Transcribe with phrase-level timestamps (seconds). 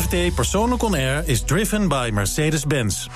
[0.00, 3.06] FD Persoonlijk On Air is driven by Mercedes-Benz.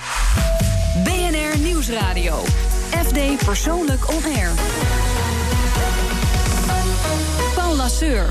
[1.03, 2.43] BNR Nieuwsradio.
[2.89, 4.51] FD Persoonlijk On Air.
[7.55, 8.25] Paul Lasseur.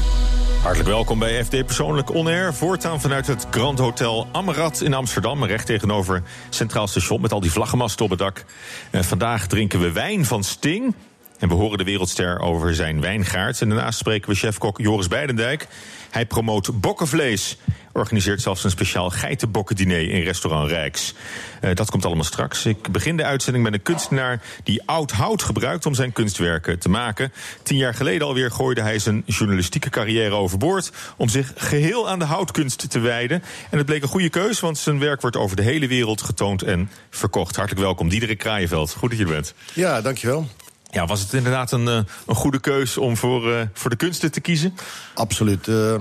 [0.63, 2.55] Hartelijk welkom bij FD Persoonlijk On Air.
[2.55, 5.45] Voortaan vanuit het Grand Hotel Amrad in Amsterdam.
[5.45, 8.45] Recht tegenover Centraal Station met al die vlaggenmasten op het dak.
[8.91, 10.95] Uh, vandaag drinken we wijn van Sting.
[11.39, 13.61] En we horen de wereldster over zijn wijngaard.
[13.61, 15.67] En daarnaast spreken we chefkok Joris Beidendijk.
[16.11, 17.59] Hij promoot bokkenvlees.
[17.93, 21.15] Organiseert zelfs een speciaal geitenbokkendiner in restaurant Rijks.
[21.61, 22.67] Uh, dat komt allemaal straks.
[22.67, 26.89] Ik begin de uitzending met een kunstenaar die oud hout gebruikt om zijn kunstwerken te
[26.89, 27.33] maken.
[27.63, 32.25] Tien jaar geleden alweer gooide hij zijn journalistieke carrière overboord om zich geheel aan de
[32.25, 33.43] houtkunst te wijden.
[33.71, 36.63] En het bleek een goede keus, want zijn werk wordt over de hele wereld getoond
[36.63, 37.57] en verkocht.
[37.57, 38.93] Hartelijk welkom, Diederik Kraaienveld.
[38.93, 39.55] Goed dat je er bent.
[39.73, 40.49] Ja, dankjewel.
[40.97, 44.33] Ja, was het inderdaad een, uh, een goede keus om voor, uh, voor de kunsten
[44.33, 44.75] te kiezen?
[45.15, 45.67] Absoluut.
[45.67, 45.95] Uh,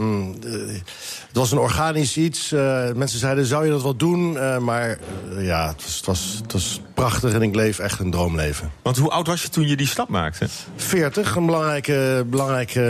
[1.35, 2.51] het was een organisch iets.
[2.51, 4.33] Eh, mensen zeiden, zou je dat wel doen?
[4.63, 4.97] maar
[5.37, 8.71] ja, het was, het, was, het was prachtig en ik leef echt een droomleven.
[8.81, 10.47] Want hoe oud was je toen je die stap maakte?
[10.75, 12.81] 40, een belangrijke, belangrijke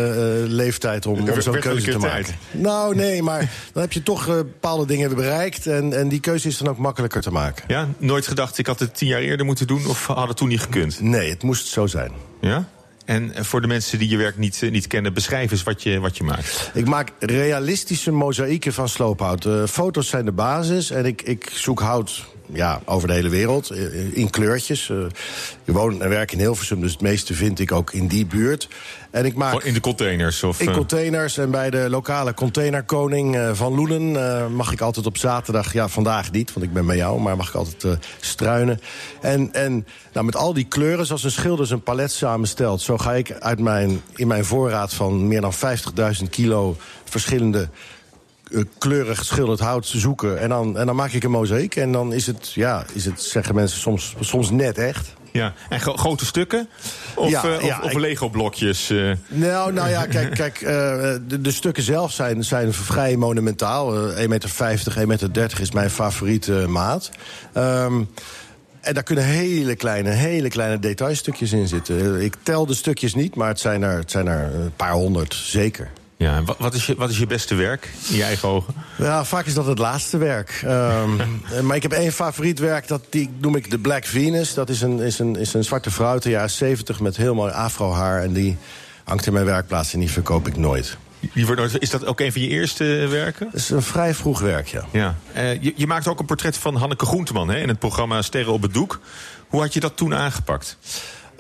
[0.48, 2.36] leeftijd om, om zo'n keuze te maken.
[2.52, 5.68] Nou, nee, maar dan heb je toch bepaalde dingen bereikt...
[5.68, 7.64] En, en die keuze is dan ook makkelijker te maken.
[7.68, 9.86] Ja, nooit gedacht, ik had het tien jaar eerder moeten doen...
[9.88, 11.02] of had het toen niet gekund?
[11.02, 12.12] Nee, het moest zo zijn.
[12.42, 12.68] Ja?
[13.06, 16.18] En voor de mensen die je werk niet, niet kennen, beschrijf eens wat je, wat
[16.18, 16.72] je maakt.
[16.74, 19.46] Ik maak realistische mozaïeken van sloophout.
[19.46, 23.72] Uh, foto's zijn de basis en ik, ik zoek hout ja, over de hele wereld,
[24.14, 24.90] in kleurtjes.
[24.90, 25.06] Uh,
[25.64, 28.68] ik woon en werk in Hilversum, dus het meeste vind ik ook in die buurt.
[29.12, 30.44] En ik maak in de containers?
[30.44, 34.54] Of, in containers en bij de lokale containerkoning van Loenen...
[34.56, 37.22] Mag ik altijd op zaterdag, ja, vandaag niet, want ik ben bij jou...
[37.22, 38.80] maar mag ik altijd struinen.
[39.22, 42.82] En, en nou, met al die kleuren, zoals een schilder zijn palet samenstelt...
[42.82, 47.70] zo ga ik uit mijn, in mijn voorraad van meer dan 50.000 kilo verschillende
[48.78, 50.40] kleurig geschilderd hout zoeken.
[50.40, 51.76] En dan, en dan maak ik een mozaïek.
[51.76, 55.14] En dan is het, ja, is het zeggen mensen soms, soms net echt.
[55.32, 56.68] Ja, en grote stukken?
[57.16, 58.92] Of, ja, uh, ja, of, of Lego-blokjes?
[58.92, 59.12] Uh.
[59.28, 64.12] Nou, nou ja, kijk, kijk de, de, stukken zelf zijn, zijn vrij monumentaal.
[64.16, 67.12] 1,50 meter, 1,30 meter is mijn favoriete maat.
[67.58, 68.10] Um,
[68.86, 72.22] en daar kunnen hele kleine, hele kleine detailstukjes in zitten.
[72.22, 75.34] Ik tel de stukjes niet, maar het zijn er, het zijn er een paar honderd,
[75.34, 75.90] zeker.
[76.18, 78.74] Ja, wat, wat, is je, wat is je beste werk in je eigen ogen?
[78.98, 80.62] Ja, vaak is dat het laatste werk.
[80.66, 84.54] Um, maar ik heb één favoriet werk, dat die noem ik de Black Venus.
[84.54, 87.34] Dat is een, is een, is een zwarte vrouw uit de jaren 70 met heel
[87.34, 88.22] mooi afrohaar.
[88.22, 88.58] En die
[89.04, 90.98] hangt in mijn werkplaats en die verkoop ik nooit.
[91.34, 93.46] Die wordt, is dat ook een van je eerste werken?
[93.46, 94.86] Dat is een vrij vroeg werk, ja.
[94.92, 95.16] ja.
[95.36, 98.54] Uh, je, je maakt ook een portret van Hanneke Groenteman hè, in het programma Sterren
[98.54, 99.00] op het Doek.
[99.48, 100.78] Hoe had je dat toen aangepakt?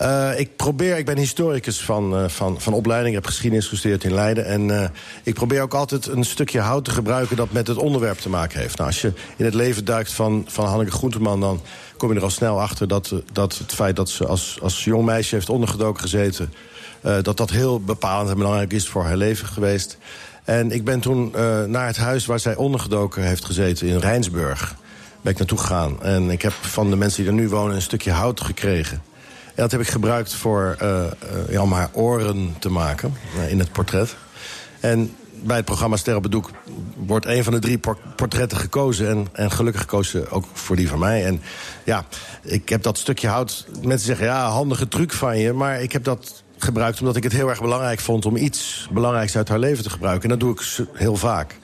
[0.02, 3.16] Uh, ik probeer, ik ben historicus van, uh, van, van opleiding.
[3.16, 4.46] Ik heb geschiedenis gestudeerd in Leiden.
[4.46, 4.84] En uh,
[5.24, 8.60] ik probeer ook altijd een stukje hout te gebruiken dat met het onderwerp te maken
[8.60, 8.78] heeft.
[8.78, 11.62] Nou, als je in het leven duikt van, van Hanneke Groenteman, dan
[11.98, 15.06] kom je er al snel achter dat, dat het feit dat ze als, als jong
[15.06, 16.54] meisje heeft ondergedoken gezeten.
[17.22, 19.98] dat dat heel bepalend en belangrijk is voor haar leven geweest.
[20.44, 21.32] En ik ben toen
[21.68, 24.76] naar het huis waar zij ondergedoken heeft gezeten in Rijnsburg.
[25.22, 26.04] Ben ik naartoe gegaan.
[26.04, 29.02] En ik heb van de mensen die er nu wonen een stukje hout gekregen.
[29.56, 31.04] En dat heb ik gebruikt voor, uh,
[31.50, 34.16] ja, om haar oren te maken uh, in het portret.
[34.80, 36.52] En bij het programma Sterren op Doek
[36.96, 37.80] wordt een van de drie
[38.16, 39.10] portretten gekozen.
[39.10, 41.26] En, en gelukkig gekozen ook voor die van mij.
[41.26, 41.42] En
[41.84, 42.06] ja,
[42.42, 43.68] ik heb dat stukje hout...
[43.82, 45.54] Mensen zeggen, ja, handige truc van je.
[45.54, 48.26] Maar ik heb dat gebruikt omdat ik het heel erg belangrijk vond...
[48.26, 50.24] om iets belangrijks uit haar leven te gebruiken.
[50.24, 51.58] En dat doe ik heel vaak.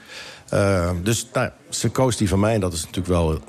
[1.02, 3.40] Dus nou, ze koos die van mij en dat is natuurlijk wel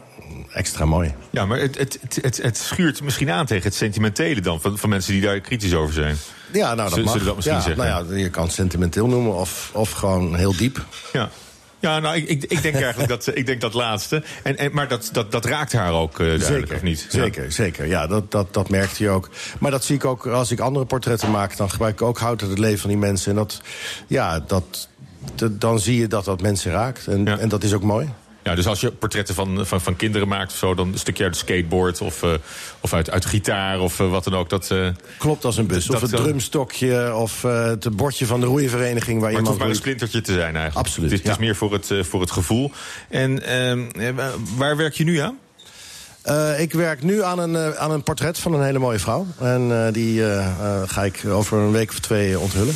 [0.53, 1.14] extra mooi.
[1.30, 4.62] Ja, maar het, het, het, het, schuurt misschien aan tegen het sentimentele dan...
[4.62, 6.16] van, van mensen die daar kritisch over zijn.
[6.52, 7.12] Ja, nou, dat mag.
[7.12, 7.86] Zullen dat misschien ja, zeggen?
[7.86, 10.86] Nou ja, je kan het sentimenteel noemen of, of gewoon heel diep.
[11.14, 11.30] Ja.
[11.84, 14.24] Ja, nou, ik, ik, ik denk eigenlijk dat, ik denk dat laatste.
[14.44, 17.08] En, en, maar dat, dat, dat raakt haar ook uh, zeker, of niet?
[17.09, 17.50] Zeker, ja.
[17.50, 17.88] zeker.
[17.88, 19.30] Ja, dat, dat, dat merkt hij ook.
[19.59, 21.58] Maar dat zie ik ook als ik andere portretten maak...
[21.58, 23.31] dan gebruik ik ook hout uit het leven van die mensen.
[23.31, 23.62] En dat,
[24.08, 24.88] ja, dat,
[25.52, 27.08] dan zie je dat dat mensen raakt.
[27.08, 27.38] En, ja.
[27.38, 28.09] en dat is ook mooi.
[28.44, 30.76] Ja, dus als je portretten van, van, van kinderen maakt of zo...
[30.76, 32.34] dan een stukje uit de skateboard of, uh,
[32.79, 34.50] of uit, uit gitaar of uh, wat dan ook.
[34.50, 35.90] Dat, uh, Klopt als een bus.
[35.90, 39.22] Of het drumstokje of het bordje van de roeivereniging...
[39.22, 40.88] waar maar iemand het maar een splintertje te zijn eigenlijk.
[40.88, 41.32] Absoluut, Het is, ja.
[41.32, 42.72] het is meer voor het, voor het gevoel.
[43.09, 44.16] En ehm,
[44.56, 45.38] waar werk je nu aan?
[46.26, 49.28] Uh, ik werk nu aan een, uh, aan een portret van een hele mooie vrouw.
[49.40, 50.23] En uh, die
[50.85, 52.76] ga ik over een week of twee onthullen.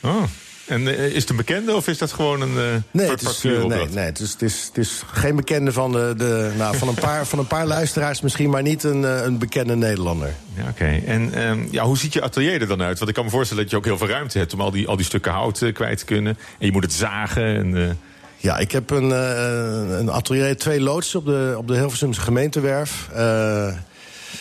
[0.00, 0.22] Oh.
[0.68, 3.44] En uh, is het een bekende of is dat gewoon een uh, nee, het is,
[3.44, 6.76] uh, nee, nee, het is, het, is, het is geen bekende van, de, de, nou,
[6.76, 8.50] van, een paar, van een paar luisteraars misschien...
[8.50, 10.34] maar niet een, een bekende Nederlander.
[10.54, 11.02] Ja, Oké, okay.
[11.06, 12.98] en um, ja, hoe ziet je atelier er dan uit?
[12.98, 14.52] Want ik kan me voorstellen dat je ook heel veel ruimte hebt...
[14.52, 16.38] om al die, al die stukken hout kwijt te kunnen.
[16.58, 17.98] En je moet het zagen en...
[18.40, 19.10] Ja, ik heb een,
[19.98, 23.08] een atelier, twee loods op de, op de Hilversumse gemeentewerf.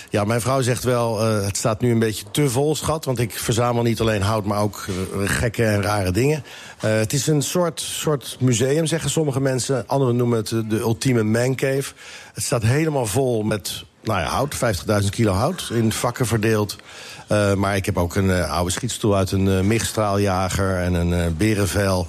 [0.10, 3.06] Ja, mijn vrouw zegt wel, uh, het staat nu een beetje te vol, schat.
[3.06, 4.86] Want ik verzamel niet alleen hout, maar ook
[5.26, 6.44] gekke en rare dingen.
[6.78, 9.88] het is een soort, soort museum, zeggen sommige mensen.
[9.88, 11.94] Anderen noemen het de ultieme mancave.
[12.34, 14.56] Het staat helemaal vol met nou ja, hout,
[15.04, 16.76] 50.000 kilo hout, in vakken verdeeld.
[17.56, 22.08] Maar ik heb ook een oude schietstoel uit een migstraaljager en een berenvel.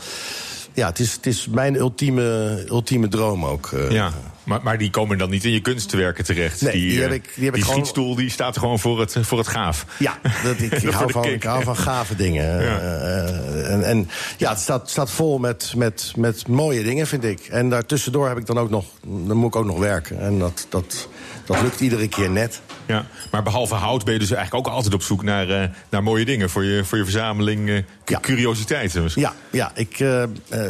[0.78, 3.70] Ja, het is, het is mijn ultieme, ultieme droom ook.
[3.88, 4.12] ja.
[4.48, 6.60] Maar, maar die komen dan niet in je kunstwerken terecht.
[6.60, 9.16] Nee, die, die, heb ik, die, heb die ik schietstoel die staat gewoon voor het,
[9.20, 9.86] voor het gaaf.
[9.98, 12.62] Ja, dat, ik, hou van, ik hou van gave dingen.
[12.62, 12.80] Ja.
[12.80, 17.40] Uh, en, en, ja, het staat, staat vol met, met, met mooie dingen, vind ik.
[17.40, 20.20] En daartussendoor heb ik dan ook nog, dan moet ik ook nog werken.
[20.20, 21.08] En dat, dat,
[21.48, 22.60] dat lukt iedere keer net.
[22.86, 26.02] Ja, maar behalve hout ben je dus eigenlijk ook altijd op zoek naar, uh, naar
[26.02, 28.20] mooie dingen voor je, voor je verzameling uh, ja.
[28.20, 29.10] curiositeiten.
[29.14, 30.22] Ja, ja, ik, uh,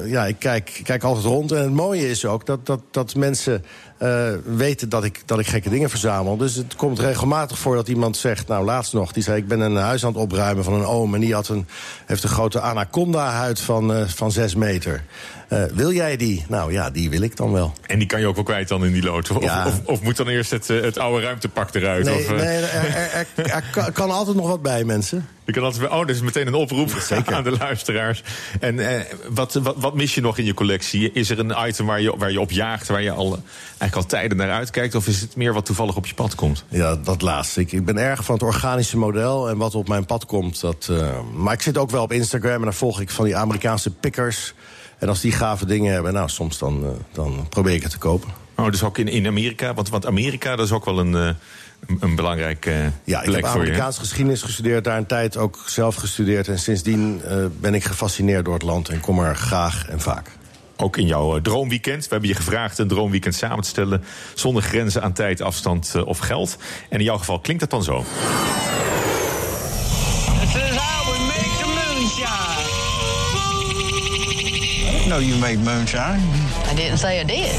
[0.04, 1.52] ja ik, kijk, kijk altijd rond.
[1.52, 3.64] En het mooie is ook dat, dat, dat mensen
[4.44, 6.36] weten dat ik, dat ik gekke dingen verzamel.
[6.36, 9.60] Dus het komt regelmatig voor dat iemand zegt, nou laatst nog, die zei: Ik ben
[9.60, 11.14] een huis aan het opruimen van een oom.
[11.14, 11.66] En die had een,
[12.06, 15.04] heeft een grote anaconda-huid van, van zes meter.
[15.52, 16.44] Uh, wil jij die?
[16.48, 17.72] Nou ja, die wil ik dan wel.
[17.86, 19.30] En die kan je ook wel kwijt dan in die lood?
[19.30, 19.66] Of, ja.
[19.66, 22.04] of, of, moet dan eerst het, het oude ruimtepak eruit?
[22.04, 25.28] Nee, of, nee er, er, er, er kan, altijd nog wat bij, mensen.
[25.44, 27.34] Je kan altijd, oh, dat is meteen een oproep Zeker.
[27.34, 28.22] aan de luisteraars.
[28.60, 31.12] En eh, wat, wat, wat, mis je nog in je collectie?
[31.12, 34.06] Is er een item waar je, waar je op jaagt, waar je al, eigenlijk al
[34.06, 34.94] tijden naar uitkijkt?
[34.94, 36.64] Of is het meer wat toevallig op je pad komt?
[36.68, 37.60] Ja, dat laatste.
[37.60, 40.60] Ik, ik ben erg van het organische model en wat op mijn pad komt.
[40.60, 43.36] Dat, uh, maar ik zit ook wel op Instagram en dan volg ik van die
[43.36, 44.54] Amerikaanse pickers.
[44.98, 47.98] En als die gave dingen hebben, nou, soms dan, uh, dan probeer ik het te
[47.98, 48.28] kopen.
[48.56, 49.74] Oh, dus ook in, in Amerika?
[49.74, 51.28] Want, want Amerika, dat is ook wel een, uh,
[52.00, 56.48] een, belangrijke uh, ja, ik heb Amerikaanse geschiedenis gestudeerd, daar een tijd ook zelf gestudeerd.
[56.48, 60.30] En sindsdien uh, ben ik gefascineerd door het land en kom er graag en vaak.
[60.76, 62.02] Ook in jouw droomweekend.
[62.02, 64.04] We hebben je gevraagd een droomweekend samen te stellen...
[64.34, 66.56] zonder grenzen aan tijd, afstand of geld.
[66.88, 68.04] En in jouw geval klinkt dat dan zo.
[75.08, 76.20] Know you made moonshine.
[76.66, 77.54] I didn't say I did.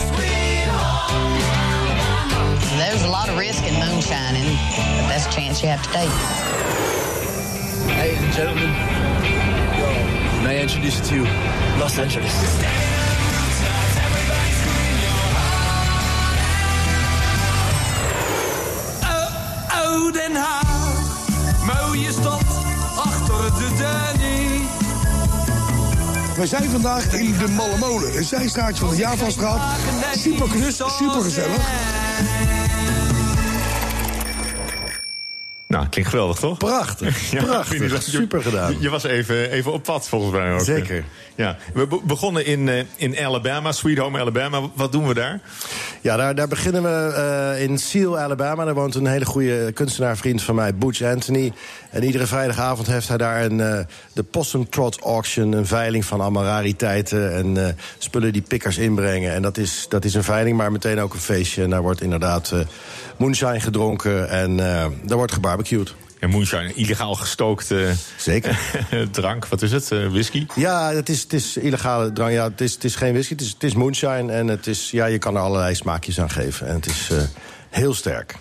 [2.77, 6.09] There's a lot of risk in moonshining, but that's a chance you have to take.
[7.97, 8.69] Ladies and gentlemen,
[10.43, 11.29] may I introduce you to
[11.79, 12.88] Los Angeles?
[26.39, 29.79] We zijn vandaag in de Malle Molen, een zijstraatje van de Javastraat.
[30.17, 31.57] Super knus, super gezellig.
[35.67, 36.57] Nou, klinkt geweldig, toch?
[36.57, 38.01] Prachtig, Ja, prachtig.
[38.03, 38.75] Super gedaan.
[38.79, 40.59] Je was even, even op pad, volgens mij ook.
[40.61, 41.03] Zeker.
[41.35, 41.57] Ja.
[41.73, 44.61] We be- begonnen in, eh, in Alabama, Sweet Home Alabama.
[44.73, 45.39] Wat doen we daar?
[46.01, 48.65] Ja, daar, daar beginnen we eh, in Seal, Alabama.
[48.65, 51.53] Daar woont een hele goede kunstenaarvriend van mij, Butch Anthony.
[51.89, 53.79] En iedere vrijdagavond heeft hij daar een, eh,
[54.13, 55.51] de Possum Trot Auction...
[55.51, 59.33] een veiling van allemaal rariteiten en eh, spullen die pikkers inbrengen.
[59.33, 61.63] En dat is, dat is een veiling, maar meteen ook een feestje.
[61.63, 62.59] En daar wordt inderdaad eh,
[63.17, 64.57] moonshine gedronken en
[65.03, 65.95] daar wordt gebarbecued.
[66.19, 68.59] Ja, moonshine, illegaal gestookte Zeker.
[69.11, 69.47] drank.
[69.47, 69.87] Wat is het?
[69.87, 70.45] Whisky?
[70.55, 72.31] Ja, het is, het is illegale drank.
[72.31, 74.31] Ja, het, is, het is geen whisky, het is, het is moonshine.
[74.31, 76.67] En het is, ja, je kan er allerlei smaakjes aan geven.
[76.67, 77.09] En het is
[77.69, 78.35] heel sterk.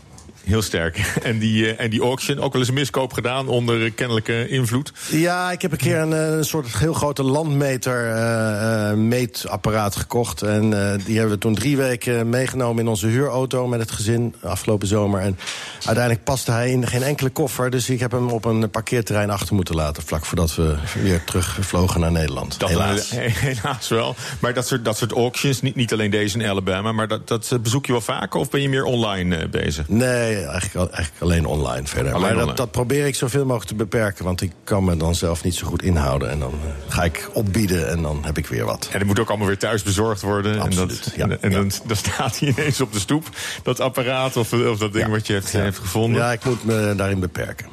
[0.49, 0.97] Heel sterk.
[1.23, 4.93] En die, eh, en die auction, ook wel eens een miskoop gedaan onder kennelijke invloed.
[5.11, 10.43] Ja, ik heb een keer een, eh, een soort heel grote landmeter eh, meetapparaat gekocht.
[10.43, 10.71] En
[11.05, 15.21] die hebben we toen drie weken meegenomen in onze huurauto met het gezin afgelopen zomer.
[15.21, 15.39] En
[15.85, 17.71] uiteindelijk paste hij in geen enkele koffer.
[17.71, 20.03] Dus ik heb hem op een parkeerterrein achter moeten laten.
[20.03, 22.59] Vlak voordat we weer terugvlogen naar Nederland.
[22.59, 23.11] Dat Helaas.
[23.51, 24.15] helaas wel.
[24.39, 26.93] Maar dat soort, dat soort auctions, niet, niet alleen deze in Alabama...
[26.93, 29.89] maar dat, dat bezoek je wel vaker of ben je meer online bezig?
[29.89, 32.13] Nee, eigenlijk, eigenlijk alleen online verder.
[32.13, 32.47] Alleen maar online.
[32.47, 34.25] dat, dat probeer ik zoveel mogelijk te beperken.
[34.25, 36.31] Want ik kan me dan zelf niet zo goed inhouden.
[36.31, 38.89] En dan eh, ga ik opbieden en dan heb ik weer wat.
[38.93, 40.61] En het moet ook allemaal weer thuis bezorgd worden.
[40.61, 41.23] Absoluut, en dat, ja.
[41.23, 43.29] en, en dan, dan staat hij ineens op de stoep,
[43.63, 45.11] dat apparaat of, of dat ding Ja.
[45.11, 46.21] wat je hebt, hebt gevonden.
[46.23, 47.67] Ja, ik moet me daarin beperken.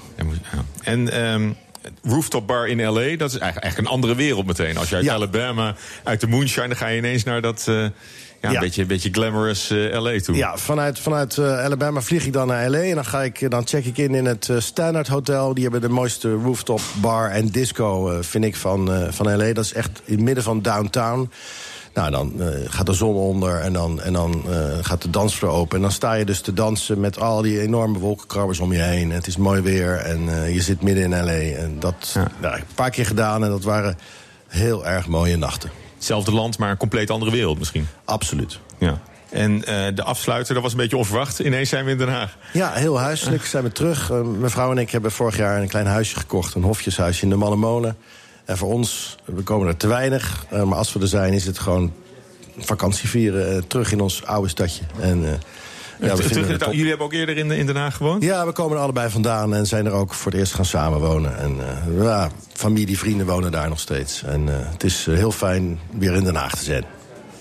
[0.84, 1.50] En ehm,
[2.04, 4.78] rooftop bar in L.A., dat is eigenlijk, een andere wereld meteen.
[4.78, 5.14] Als je uit Ja.
[5.14, 7.66] Alabama, uit de moonshine, dan ga je ineens naar dat...
[7.68, 7.86] eh,
[8.52, 10.20] ja, een beetje, beetje glamorous eh, L.A.
[10.20, 10.36] toe.
[10.36, 12.78] Ja, vanuit, vanuit eh, Alabama vlieg ik dan naar LA.
[12.80, 15.54] En dan, ga ik, dan check ik in in het eh, Standard Hotel.
[15.54, 19.54] Die hebben de mooiste rooftop bar en disco, eh, vind ik, van, eh, van LA.
[19.54, 21.30] Dat is echt in het midden van downtown.
[21.94, 25.50] Nou, dan eh, gaat de zon onder en dan, en dan eh, gaat de dansvloer
[25.52, 25.76] open.
[25.76, 29.10] En dan sta je dus te dansen met al die enorme wolkenkrabbers om je heen.
[29.10, 31.32] En het is mooi weer en eh, je zit midden in L.A.
[31.58, 32.52] En dat Ja.
[32.52, 33.98] heb een paar keer gedaan en dat waren
[34.48, 35.70] heel erg mooie nachten.
[35.96, 37.88] Hetzelfde land, maar een compleet andere wereld misschien.
[38.06, 38.60] Absoluut.
[38.78, 39.02] Ja.
[39.30, 41.40] En eh, de afsluiter, dat was een beetje onverwacht.
[41.40, 42.38] Ineens zijn we in Den Haag.
[42.54, 44.12] Ja, heel huiselijk zijn we terug.
[44.12, 46.54] Uh, mijn vrouw en ik hebben vorig jaar een klein huisje gekocht.
[46.54, 47.98] Een hofjeshuisje in de Mallemolen.
[48.46, 50.46] En voor ons, we komen er te weinig.
[50.54, 51.94] Uh, maar als we er zijn, is het gewoon
[52.58, 53.68] vakantie vieren.
[53.68, 54.84] terug in ons oude stadje.
[55.00, 55.40] En,
[56.00, 58.24] ja, terug, jullie hebben ook eerder in, in Den Haag gewoond?
[58.24, 61.38] Ja, we komen er allebei vandaan en zijn er ook voor het eerst gaan samenwonen.
[61.38, 61.58] En
[62.02, 64.24] ja, familie, vrienden wonen daar nog steeds.
[64.24, 66.86] En het is heel fijn weer in Den Haag te zijn.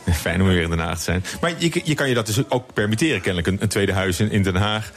[0.12, 1.24] Fijn om weer in Den Haag te zijn.
[1.40, 4.30] Maar je, je kan je dat dus ook permitteren, kennelijk, een, een tweede huis in,
[4.30, 4.92] in Den Haag.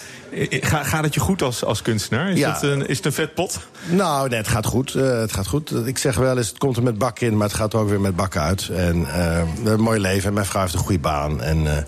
[0.49, 2.31] Ga, gaat het je goed als, als kunstenaar?
[2.31, 2.53] Is, Ja.
[2.53, 3.59] het een, is het een vet pot?
[3.89, 4.95] Nou, nee, het gaat goed.
[4.95, 5.87] Eh, het gaat goed.
[5.87, 7.89] Ik zeg wel eens, het komt er met bakken in, maar het gaat er ook
[7.89, 8.69] weer met bakken uit.
[8.69, 9.13] En eh, we
[9.53, 11.41] hebben een mooi leven en mijn vrouw heeft een goede baan.
[11.41, 11.83] En eh,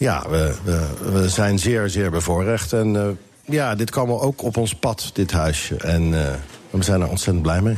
[0.00, 2.72] ja, we, we, we zijn zeer, zeer bevoorrecht.
[2.72, 3.08] En eh,
[3.44, 5.76] ja, dit kwam ook op ons pad, dit huisje.
[5.76, 6.34] En eh,
[6.70, 7.76] we zijn er ontzettend blij mee.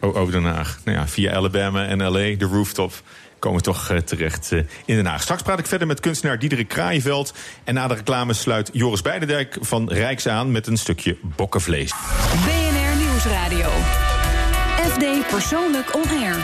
[0.00, 0.78] O- Over Den Haag.
[0.84, 2.92] Nou ja, via Alabama en LA, de rooftop
[3.38, 4.50] komen we toch eh, terecht
[4.84, 5.22] in Den Haag.
[5.22, 7.34] Straks praat ik verder met kunstenaar Diederik Kraaienveld.
[7.64, 10.52] En na de reclame sluit Joris Beidendijk van Rijks aan...
[10.52, 11.92] met een stukje bokkenvlees.
[12.44, 13.68] BNR Nieuwsradio.
[14.90, 16.36] FD Persoonlijk On Air.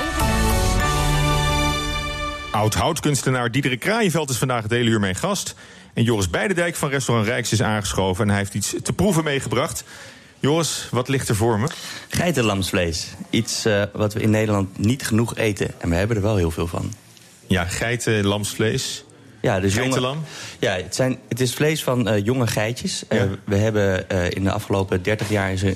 [2.51, 5.55] Oud-houtkunstenaar Diederik Kraaienveld is vandaag het hele uur mijn gast.
[5.95, 8.25] En Joris Beidendijk van Restaurant Rijks is aangeschoven...
[8.25, 9.85] en hij heeft iets te proeven meegebracht.
[10.39, 11.69] Joris, wat ligt er voor me?
[12.09, 13.07] Geitenlamsvlees.
[13.31, 15.71] Iets uh, wat we in Nederland niet genoeg eten.
[15.79, 16.93] En we hebben er wel heel veel van.
[17.47, 19.05] Ja, geiten, lamsvlees.
[19.41, 20.15] Ja, dus jonge,
[20.59, 23.05] ja het, zijn, het is vlees van uh, jonge geitjes.
[23.09, 23.25] Ja.
[23.25, 25.75] Uh, we hebben uh, in de afgelopen 30 jaar is er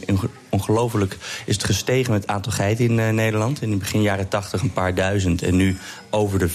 [0.49, 1.17] ongelooflijk
[1.47, 3.63] is het gestegen met het aantal geiten in Nederland.
[3.63, 5.77] In de begin jaren 80 een paar duizend en nu
[6.11, 6.55] over de 400.000.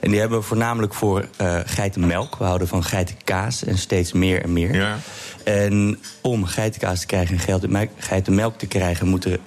[0.00, 1.28] En die hebben we voornamelijk voor
[1.64, 2.36] geitenmelk.
[2.36, 4.74] We houden van geitenkaas en steeds meer en meer.
[4.74, 4.98] Ja.
[5.44, 9.38] En om geitenkaas te krijgen en geitenmelk te krijgen, moeten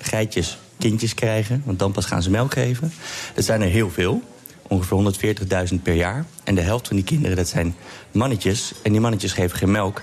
[0.00, 1.62] geitjes kindjes krijgen.
[1.64, 2.92] Want dan pas gaan ze melk geven.
[3.34, 4.22] Dat zijn er heel veel
[4.70, 5.34] ongeveer
[5.72, 6.24] 140.000 per jaar.
[6.44, 7.74] En de helft van die kinderen, dat zijn
[8.12, 8.72] mannetjes.
[8.82, 10.02] En die mannetjes geven geen melk.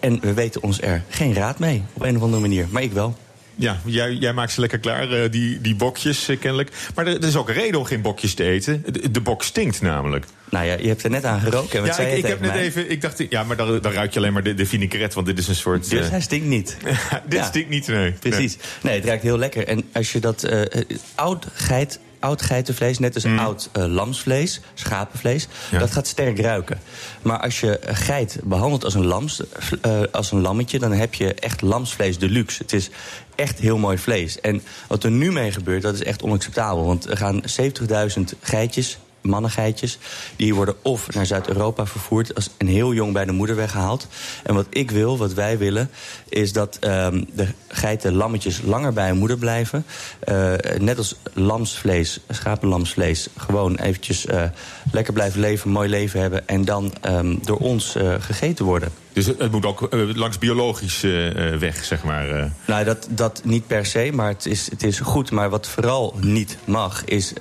[0.00, 2.66] En we weten ons er geen raad mee, op een of andere manier.
[2.70, 3.16] Maar ik wel.
[3.54, 6.70] Ja, jij, jij maakt ze lekker klaar, uh, die, die bokjes uh, kennelijk.
[6.94, 8.84] Maar er, er, is ook een reden om geen bokjes te eten.
[8.92, 10.26] De, de bok stinkt namelijk.
[10.50, 11.84] Nou ja, je hebt er net aan geroken.
[11.84, 12.60] ja, ik, ik heb net mij?
[12.60, 12.90] even.
[12.90, 15.38] Ik dacht, ja, maar dan, dan ruik je alleen maar de, de vinaigrette, want dit
[15.38, 15.90] is een soort.
[15.90, 16.76] Dus uh, hij stinkt niet.
[17.28, 17.44] dit ja.
[17.44, 18.12] stinkt niet, nee.
[18.12, 18.56] Precies.
[18.56, 18.66] Nee.
[18.82, 18.94] nee.
[18.94, 19.66] het ruikt heel lekker.
[19.66, 20.48] En als je dat
[21.14, 23.38] oud geit oud geitenvlees, net als mm.
[23.38, 25.78] oud uh, lamsvlees, schapenvlees, ja.
[25.78, 26.80] dat gaat sterk ruiken.
[27.22, 29.42] Maar als je geit behandelt als een, lams,
[29.86, 32.62] uh, als een lammetje, dan heb je echt lamsvlees deluxe.
[32.62, 32.90] Het is
[33.34, 34.40] echt heel mooi vlees.
[34.40, 36.84] En wat er nu mee gebeurt, dat is echt onacceptabel.
[36.84, 39.98] Want er gaan 70.000 geitjes mannengeitjes.
[40.36, 44.06] Die worden of naar Zuid-Europa vervoerd als een heel jong bij de moeder weggehaald.
[44.42, 45.90] En wat ik wil, wat wij willen,
[46.28, 49.84] is dat um, de geiten, lammetjes langer bij hun moeder blijven.
[50.28, 54.42] Uh, net als lamsvlees, schapenlamsvlees, gewoon eventjes uh,
[54.92, 58.92] lekker blijven leven, mooi leven hebben en dan um, door ons uh, gegeten worden.
[59.12, 62.52] Dus het moet ook uh, langs biologisch uh, weg, zeg maar.
[62.66, 65.30] Nou, dat, dat niet per se, maar het is, het is goed.
[65.30, 67.32] Maar wat vooral niet mag, is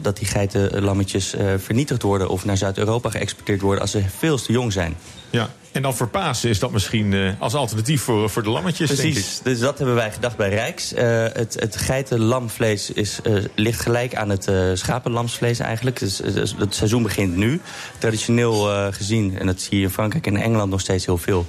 [0.00, 2.28] dat die geitenlammetjes vernietigd worden...
[2.28, 4.96] of naar Zuid-Europa geëxporteerd worden als ze veel te jong zijn.
[5.30, 8.94] Ja, en dan voor Pasen is dat misschien uh, als alternatief voor, voor de lammetjes,
[8.94, 10.92] Precies, dus dat hebben wij gedacht bij Rijks.
[10.92, 10.98] Uh,
[11.32, 15.98] het, het geitenlamvlees is, uh, ligt gelijk aan het schapenlamsvlees eigenlijk.
[15.98, 17.60] Dus, dus, het seizoen begint nu.
[17.98, 21.46] Traditioneel gezien, en dat zie je in Frankrijk en Engeland nog steeds heel veel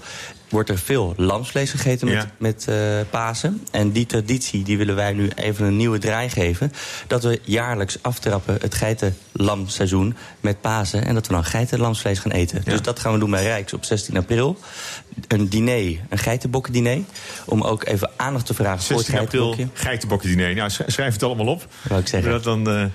[0.54, 2.32] wordt er veel lamsvlees gegeten met, ja.
[2.38, 2.76] met uh,
[3.10, 3.62] Pasen.
[3.72, 6.72] En die traditie die willen wij nu even een nieuwe draai geven.
[7.08, 11.06] Dat we jaarlijks aftrappen het geitenlamseizoen met Pasen.
[11.06, 12.62] En dat we dan geitenlamsvlees gaan eten.
[12.66, 12.72] Ja.
[12.72, 14.58] Dus dat gaan we doen bij Rijks op 16 april.
[15.28, 17.00] Een diner, een geitenbokkendiner.
[17.46, 19.68] Om ook even aandacht te vragen voor het geitenbokje.
[19.74, 20.56] geitenbokkendiner.
[20.56, 21.68] Nou, schrijf het allemaal op.
[21.82, 22.32] Wou ik zeggen.
[22.32, 22.70] Dat dan...
[22.70, 22.86] Uh...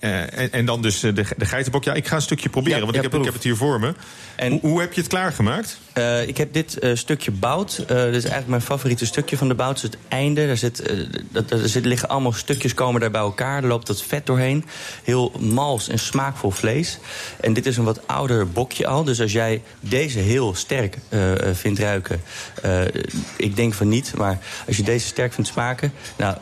[0.00, 1.84] Uh, en, en, dan dus de, de geitenbok.
[1.84, 3.56] Ja, ik ga een stukje proberen, ja, want ja, ik, heb, ik, heb, het hier
[3.56, 3.94] voor me.
[4.36, 5.78] En, hoe, hoe, heb je het klaargemaakt?
[5.94, 7.76] Uh, ik heb dit uh, stukje bout.
[7.76, 9.72] dit is eigenlijk mijn favoriete stukje van de bout.
[9.72, 10.46] Dus het einde.
[10.46, 10.92] Daar zit,
[11.30, 13.62] dat, er zit, liggen allemaal stukjes komen daar bij elkaar.
[13.62, 14.64] Er loopt dat vet doorheen.
[15.04, 16.98] Heel mals en smaakvol vlees.
[17.40, 19.04] En dit is een wat ouder bokje al.
[19.04, 20.98] Dus als jij deze heel sterk
[21.52, 22.20] vindt ruiken...
[23.36, 25.92] ik denk van niet, maar als je deze sterk vindt smaken...
[26.16, 26.36] Nou,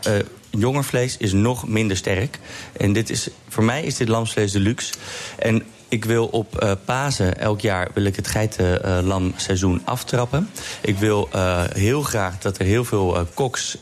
[0.58, 2.38] jonger vlees is nog minder sterk.
[2.76, 4.94] En dit is, voor mij is dit lamsvlees deluxe.
[5.38, 10.50] En ik wil op uh, Pasen elk jaar wil ik het geitenlamseizoen uh, aftrappen.
[10.80, 13.78] Ik wil uh, heel graag dat er heel veel koks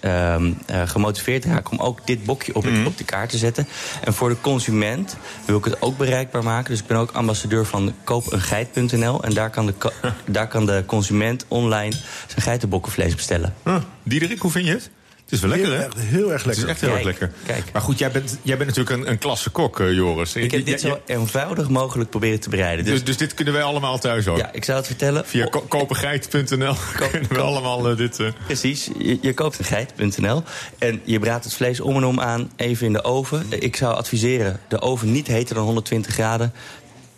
[0.84, 1.78] gemotiveerd raken...
[1.78, 2.86] om ook dit bokje op, mm.
[2.86, 3.68] op de kaart te zetten.
[4.04, 6.70] En voor de consument wil ik het ook bereikbaar maken.
[6.70, 9.22] Dus ik ben ook ambassadeur van koopengeit.nl.
[9.22, 9.74] En daar kan, de,
[10.26, 11.94] daar kan de consument online
[12.26, 13.54] zijn geitenbokkenvlees bestellen.
[13.64, 13.76] Huh.
[14.02, 14.90] Diederik, hoe vind je het?
[15.32, 15.84] Het is wel lekker, heel hè?
[15.84, 16.68] Erg, heel erg Het is lekker.
[16.68, 17.38] echt heel erg Kijk, lekker.
[17.46, 17.72] kijk.
[17.72, 20.34] Maar goed, jij bent, jij bent natuurlijk een, een klasse kok, eh, Joris.
[20.36, 22.84] Ik heb dit zo eenvoudig mogelijk proberen te bereiden.
[22.84, 24.36] Dus, dus, dus dit kunnen wij allemaal thuis ook.
[24.38, 25.26] ja, ik zou het vertellen.
[25.26, 26.74] Via ko- kopengeit.nl
[27.10, 28.20] kunnen we allemaal eh, dit...
[28.20, 30.42] eh, Precies, je, je koopt een geit.nl
[30.78, 33.46] en je braadt het vlees om en om aan, even in de oven.
[33.48, 36.52] Ik zou adviseren, de oven niet heter dan 120 graden.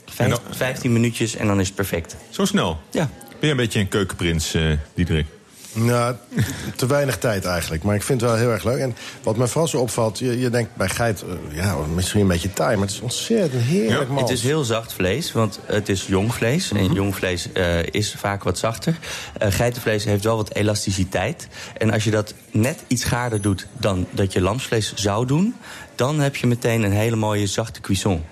[0.04, 2.16] Vijf- En dan- 15 minuutjes en dan is het perfect.
[2.30, 2.80] zo snel.
[2.90, 3.10] Ja.
[3.28, 4.62] Ben je een beetje een keukenprins, eh
[4.94, 5.26] Diederik?
[5.74, 6.14] Nou,
[6.76, 7.82] te weinig tijd eigenlijk.
[7.82, 8.78] Maar ik vind het wel heel erg leuk.
[8.78, 11.22] En wat me vooral zo opvalt, je, je denkt bij geit...
[11.22, 14.16] eh, ja, misschien een beetje taai, maar het is ontzettend heerlijk Ja.
[14.16, 16.72] Het is heel zacht vlees, want het is jong vlees.
[16.72, 18.98] En jong vlees eh, is vaak wat zachter.
[19.38, 21.48] Eh, geitenvlees heeft wel wat elasticiteit.
[21.78, 25.54] En als je dat net iets gaarder doet dan dat je lamsvlees zou doen...
[25.94, 28.24] dan heb je meteen een hele mooie zachte cuisson.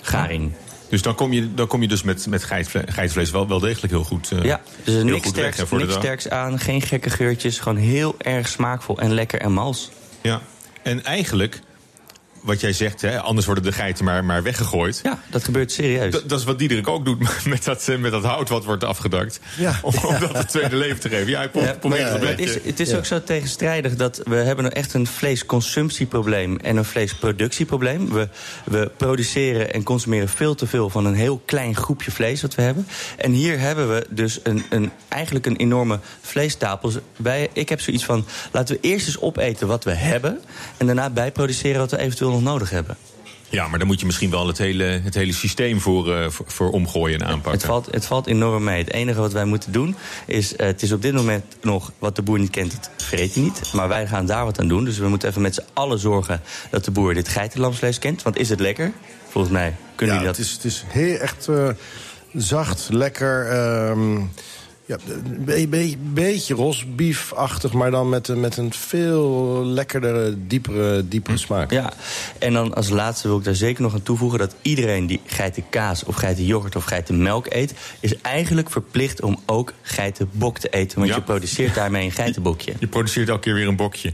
[0.00, 0.52] Garing.
[0.92, 3.92] Dus dan kom je, dan kom je dus met, met geitvle- geitvlees wel, wel degelijk
[3.92, 5.96] heel goed, eh, Ja, dus er heel niks, goed weg, sterks, hè, voor de niks
[5.96, 7.58] sterks aan, geen gekke geurtjes.
[7.58, 9.90] Gewoon heel erg smaakvol en lekker en mals.
[10.20, 10.40] Ja.
[10.82, 11.60] En eigenlijk,
[12.42, 15.00] wat jij zegt, hè, anders worden de geiten maar, maar weggegooid.
[15.02, 16.12] Ja, dat gebeurt serieus.
[16.12, 18.84] Dat, dat is wat Diederik ook doet met dat, eh, met dat hout wat wordt
[18.84, 19.40] afgedakt.
[19.58, 19.78] Ja.
[19.82, 21.28] Om, om dat het tweede leven te geven.
[21.28, 22.96] Ja, hij Ja, het is, het is Ja.
[22.96, 28.12] ook zo tegenstrijdig dat we hebben nou echt een vleesconsumptieprobleem en een vleesproductieprobleem.
[28.12, 28.28] We,
[28.64, 32.62] we produceren en consumeren veel te veel van een heel klein groepje vlees wat we
[32.62, 32.86] hebben.
[33.16, 36.92] En hier hebben we dus een, een, eigenlijk een enorme vleestapel.
[37.16, 40.40] Bij, ik heb zoiets van, laten we eerst eens opeten wat we hebben...
[40.76, 42.96] en daarna bijproduceren wat we eventueel nog nodig hebben.
[43.48, 46.44] Ja, maar dan moet je misschien wel het hele, het hele systeem voor, eh, voor,
[46.48, 47.52] voor omgooien en aanpakken.
[47.52, 48.78] Het valt, het valt enorm mee.
[48.78, 49.96] Het enige wat wij moeten doen
[50.26, 50.56] is...
[50.56, 53.42] eh, het is op dit moment nog wat de boer niet kent, het vreet hij
[53.42, 53.72] niet.
[53.72, 54.84] Maar wij gaan daar wat aan doen.
[54.84, 58.22] Dus we moeten even met z'n allen zorgen dat de boer dit geitenlamsvlees kent.
[58.22, 58.92] Want is het lekker?
[59.28, 60.46] Volgens mij kunnen ja, jullie dat...
[60.46, 61.68] het is, het is heel echt eh,
[62.32, 63.46] zacht, lekker.
[63.46, 64.20] ehm,
[64.86, 71.08] ja, een be- be- beetje rosbiefachtig, maar dan met, een- met een veel lekkerdere, diepere,
[71.08, 71.70] diepere smaak.
[71.70, 71.92] Ja,
[72.38, 74.38] en dan als laatste wil ik daar zeker nog aan toevoegen...
[74.38, 77.74] dat iedereen die geitenkaas of geitenyoghurt of geitenmelk eet...
[78.00, 80.98] is eigenlijk verplicht om ook geitenbok te eten.
[80.98, 81.16] Want Ja.
[81.16, 82.72] je produceert daarmee een geitenbokje.
[82.78, 84.12] Je produceert elke keer weer een bokje.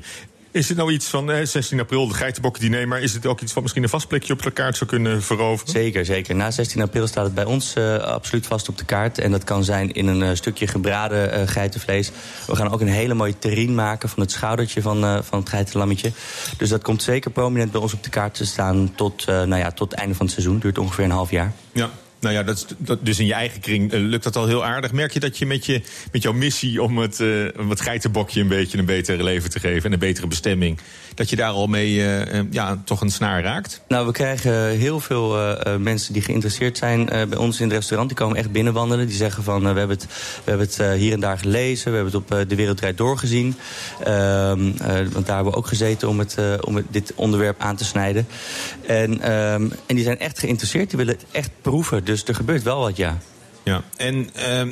[0.51, 2.89] Is het nou iets van eh, 16 april, de geitenbokken-diner...
[2.89, 5.23] maar is het ook iets wat misschien een vast plekje op de kaart zou kunnen
[5.23, 5.73] veroveren?
[5.73, 6.35] Zeker, zeker.
[6.35, 9.19] Na 16 april staat het bij ons eh, absoluut vast op de kaart.
[9.19, 12.11] En dat kan zijn in een eh, stukje gebraden eh, geitenvlees.
[12.47, 16.13] We gaan ook een hele mooie terrine maken van het schoudertje van, van het geitenlammetje.
[16.57, 19.71] Dus dat komt zeker prominent bij ons op de kaart te staan tot, nou ja,
[19.71, 20.59] tot het einde van het seizoen.
[20.59, 21.53] Duurt ongeveer een half jaar.
[21.73, 21.91] Ja.
[22.21, 24.93] Nou ja, dat, dat, dus in je eigen kring eh, lukt dat al heel aardig.
[24.93, 27.19] Merk je dat je met, je, met jouw missie om het,
[27.69, 30.79] het geitenbokje een beetje een beter leven te geven en een betere bestemming,
[31.15, 33.83] dat je daar al mee eh, ja, toch een snaar raakt?
[33.89, 38.09] Nou, we krijgen heel veel mensen die geïnteresseerd zijn bij ons in het restaurant.
[38.09, 39.07] Die komen echt binnenwandelen.
[39.07, 40.07] Die zeggen van, we hebben het,
[40.45, 41.91] we hebben het hier en daar gelezen.
[41.91, 43.55] We hebben het op De Wereld Draait Door gezien.
[44.05, 47.85] Ehm, eh, want daar hebben we ook gezeten om, het, om dit onderwerp aan te
[47.85, 48.27] snijden.
[48.87, 50.89] En, ehm, en die zijn echt geïnteresseerd.
[50.89, 52.05] Die willen het echt proeven.
[52.09, 53.19] Dus er gebeurt wel wat, ja.
[53.63, 54.69] Ja, en, ehm,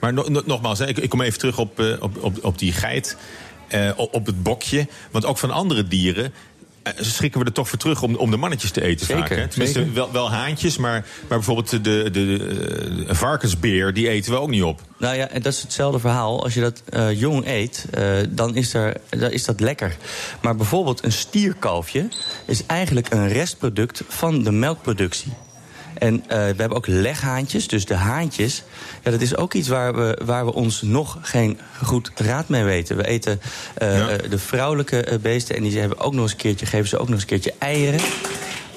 [0.00, 2.58] maar no- no- nogmaals, hè, ik, ik kom even terug op, eh, op, op, op
[2.58, 3.16] die geit,
[3.68, 4.86] eh, op, het bokje.
[5.10, 6.32] Want ook van andere dieren
[6.82, 9.18] eh, schrikken we er toch voor terug om, om de mannetjes te eten vaak.
[9.28, 9.48] Zeker, Hè?
[9.48, 9.94] Tenminste, zeker.
[9.94, 14.62] Wel, wel haantjes, maar, maar bijvoorbeeld de, de, de, varkensbeer, die eten we ook niet
[14.62, 14.80] op.
[14.98, 16.42] Nou ja, en dat is hetzelfde verhaal.
[16.42, 16.82] Als je dat
[17.18, 17.86] jong eet,
[18.28, 19.96] dan, is er, dan is dat lekker.
[20.42, 22.08] Maar bijvoorbeeld een stierkalfje
[22.46, 25.32] is eigenlijk een restproduct van de melkproductie.
[25.98, 28.62] En eh, we hebben ook leghaantjes, dus de haantjes.
[29.02, 32.64] Ja, dat is ook iets waar we, waar we ons nog geen goed raad mee
[32.64, 32.96] weten.
[32.96, 33.40] We eten
[33.74, 34.08] eh, Ja.
[34.08, 37.08] eh, de vrouwelijke beesten en die hebben ook nog eens een keertje, geven ze ook
[37.08, 38.00] nog eens een keertje eieren.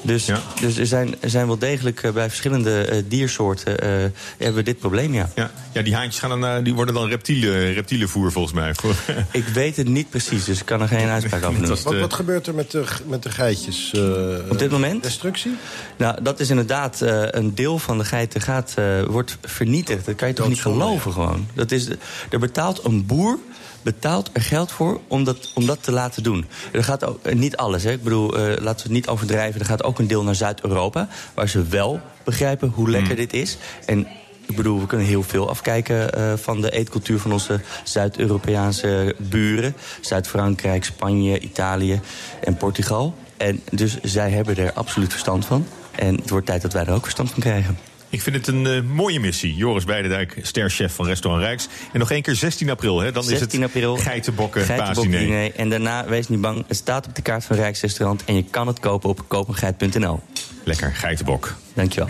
[0.02, 0.40] Dus, Ja.
[0.62, 3.90] dus er, zijn, er zijn wel degelijk eh, bij verschillende eh, diersoorten eh,
[4.38, 5.30] hebben we dit probleem, ja.
[5.36, 8.74] Ja, ja die haantjes gaan dan, eh, die worden dan reptiele, reptielenvoer volgens mij.
[9.32, 11.78] Ik weet het niet precies, dus ik kan er geen uitspraak over doen.
[11.84, 13.92] Wat, wat gebeurt er met de, met de geitjes?
[13.94, 15.04] eh, Op dit moment?
[15.04, 15.52] Destructie?
[15.98, 20.06] Nou, dat is inderdaad eh, een deel van de geiten gaat, eh, wordt vernietigd.
[20.06, 21.48] Dat kan je toch niet geloven gewoon.
[21.54, 21.88] Dat is,
[22.30, 23.38] er betaalt een boer
[23.82, 26.46] betaalt er geld voor om dat, om dat te laten doen.
[26.72, 27.92] Er gaat ook, eh, niet alles, hè.
[27.92, 29.60] ik bedoel, eh, laten we het niet overdrijven.
[29.60, 33.58] Er gaat ook een deel naar Zuid-Europa, waar ze wel begrijpen hoe lekker dit is.
[33.86, 34.08] En
[34.46, 39.76] ik bedoel, we kunnen heel veel afkijken eh, van de eetcultuur van onze Zuid-Europese buren.
[40.02, 42.00] Zuid-Frankrijk, Spanje, Italië
[42.44, 43.16] en Portugal.
[43.38, 45.66] En dus zij hebben er absoluut verstand van.
[45.96, 47.89] En het wordt tijd dat wij er ook verstand van krijgen.
[48.10, 49.56] Ik vind het een eh, mooie missie.
[49.56, 51.68] Joris Beidendijk, sterchef van Restaurant Rijks.
[51.92, 53.12] En nog één keer 16 april, hè?
[53.12, 53.98] dan is 16 het april.
[53.98, 54.62] geitenbokken.
[54.62, 55.56] Geitenbokdiner.
[55.56, 58.24] En daarna, wees niet bang, het staat op de kaart van Rijksrestaurant...
[58.26, 60.20] en je kan het kopen op kopengeit.nl.
[60.64, 61.56] Lekker, geitenbok.
[61.74, 62.10] Dankjewel.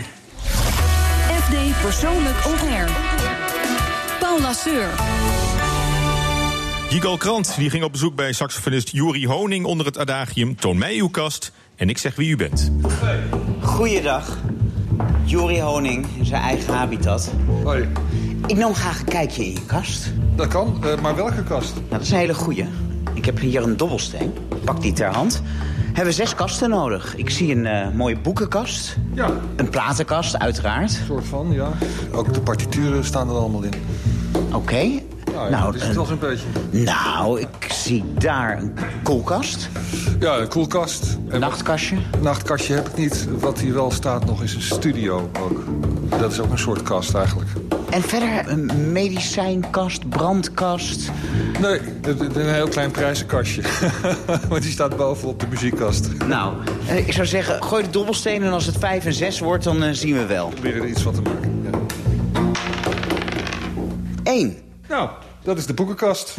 [1.40, 2.88] FD Persoonlijk On Air.
[4.20, 4.88] Paul Lasseur.
[6.90, 10.96] Jigal Krant die ging op bezoek bij saxofonist Juri Honing onder het adagium Toon mij
[10.96, 12.70] uw kast en ik zeg wie u bent.
[13.60, 14.38] Goeiedag.
[15.30, 17.30] Juri Honing in zijn eigen habitat.
[17.62, 17.88] Hoi.
[18.46, 20.12] Ik nam graag een kijkje in je kast.
[20.36, 21.74] Dat kan, uh, maar welke kast?
[21.74, 22.66] Nou, dat is een hele goeie.
[23.14, 24.32] Ik heb hier een dobbelsteen.
[24.64, 25.42] Pak die ter hand.
[25.86, 27.16] Hebben we zes kasten nodig.
[27.16, 28.96] Ik zie een uh, mooie boekenkast.
[29.14, 29.30] Ja.
[29.56, 30.90] Een platenkast, uiteraard.
[30.90, 31.68] Een soort van, ja.
[32.12, 33.74] Ook de partituren staan er allemaal in.
[34.46, 34.56] Oké.
[34.56, 35.04] Okay.
[35.40, 36.46] Nou, nou, is het wel zo'n beetje.
[36.70, 39.68] Nou, ik zie daar een koelkast.
[40.18, 41.18] Ja, een koelkast.
[41.28, 41.96] Een nachtkastje?
[41.96, 43.28] Een nachtkastje heb ik niet.
[43.38, 45.64] Wat hier wel staat nog is een studio ook.
[46.18, 47.50] Dat is ook een soort kast eigenlijk.
[47.90, 51.10] En verder een medicijnkast, brandkast?
[51.60, 51.80] Nee,
[52.34, 53.62] een heel klein prijzenkastje.
[54.48, 56.08] maar die staat bovenop de muziekkast.
[56.26, 56.54] Nou,
[57.06, 58.42] ik zou zeggen, gooi de dobbelsteen...
[58.42, 60.48] en als het 5 en 6 wordt, dan uh, zien we wel.
[60.48, 61.78] We proberen er iets van te maken, ja.
[64.22, 64.58] Eén.
[64.88, 65.10] Nou,
[65.42, 66.36] dat is de boekenkast.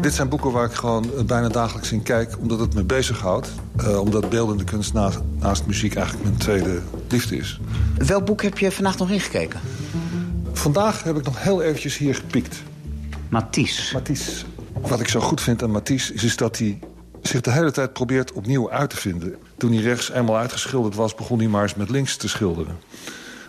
[0.00, 3.48] Dit zijn boeken waar ik gewoon bijna dagelijks in kijk, omdat het me bezighoudt.
[3.80, 7.60] Uh, omdat beeldende kunst naast, naast, muziek eigenlijk mijn tweede liefde is.
[7.96, 9.60] Welk boek heb je vannacht nog ingekeken?
[10.52, 12.62] Vandaag heb ik nog heel eventjes hier gepiekt.
[13.28, 13.94] Matisse.
[13.94, 14.44] Matisse.
[14.72, 16.78] Wat ik zo goed vind aan Matisse is, is dat hij
[17.22, 19.34] zich de hele tijd probeert opnieuw uit te vinden.
[19.56, 22.76] Toen hij rechts eenmaal uitgeschilderd was, begon hij maar eens met links te schilderen.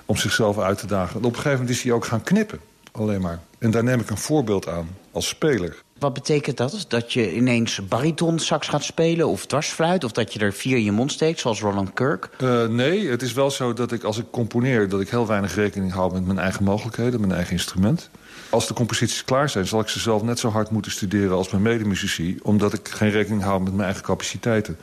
[0.05, 1.19] Om zichzelf uit te dagen.
[1.19, 2.59] En op een gegeven moment is hij ook gaan knippen.
[2.97, 3.39] Alleen maar.
[3.59, 5.75] En daar neem ik een voorbeeld aan als speler.
[5.99, 6.85] Wat betekent dat?
[6.87, 10.03] Dat je ineens bariton sax gaat spelen of dwarsfluit...
[10.03, 12.29] of dat je er vier in je mond steekt, zoals Roland Kirk?
[12.41, 14.89] Uh, nee, het is wel zo dat ik als ik componeer...
[14.89, 18.09] dat ik heel weinig rekening hou met mijn eigen mogelijkheden, mijn eigen instrument.
[18.49, 21.35] Als de composities klaar zijn, zal ik ze zelf net zo hard moeten studeren...
[21.35, 24.77] als mijn medemuzici, omdat ik geen rekening hou met mijn eigen capaciteiten.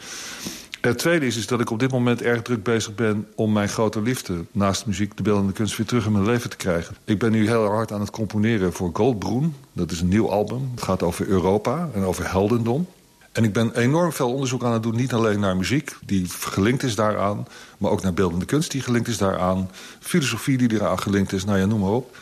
[0.84, 3.26] Het tweede is, is dat ik op dit moment erg druk bezig ben...
[3.34, 5.76] om mijn grote liefde naast muziek, de beeldende kunst...
[5.76, 6.96] weer terug in mijn leven te krijgen.
[7.04, 9.54] Ik ben nu heel hard aan het componeren voor Goldbroen.
[9.72, 10.70] Dat is een nieuw album.
[10.74, 12.86] Het gaat over Europa en over heldendom.
[13.32, 14.96] En ik ben enorm veel onderzoek aan het doen.
[14.96, 17.46] Niet alleen naar muziek, die gelinkt is daaraan...
[17.78, 19.70] maar ook naar beeldende kunst, die gelinkt is daaraan.
[20.00, 22.16] Filosofie, die eraan gelinkt is, nou ja, noem maar op.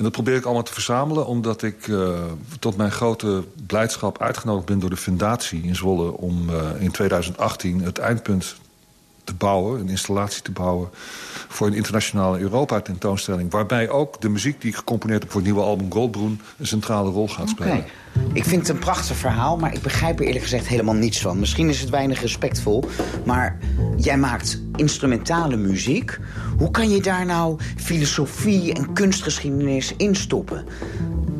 [0.00, 1.26] En dat probeer ik allemaal te verzamelen...
[1.26, 2.18] omdat ik uh,
[2.58, 6.16] tot mijn grote blijdschap uitgenodigd ben door de Fundatie in Zwolle...
[6.16, 8.56] om uh, in 2018 het eindpunt
[9.30, 10.88] te bouwen, een installatie te bouwen...
[11.48, 13.50] voor een internationale Europa-tentoonstelling...
[13.50, 16.40] waarbij ook de muziek die ik gecomponeerd heb voor het nieuwe album Goldbroen...
[16.56, 17.76] een centrale rol gaat spelen.
[17.76, 17.88] Okay.
[18.32, 21.38] Ik vind het een prachtig verhaal, maar ik begrijp er eerlijk gezegd helemaal niets van.
[21.38, 22.84] Misschien is het weinig respectvol,
[23.24, 23.58] maar
[23.96, 26.18] jij maakt instrumentale muziek.
[26.58, 30.64] Hoe kan je daar nou filosofie en kunstgeschiedenis in stoppen?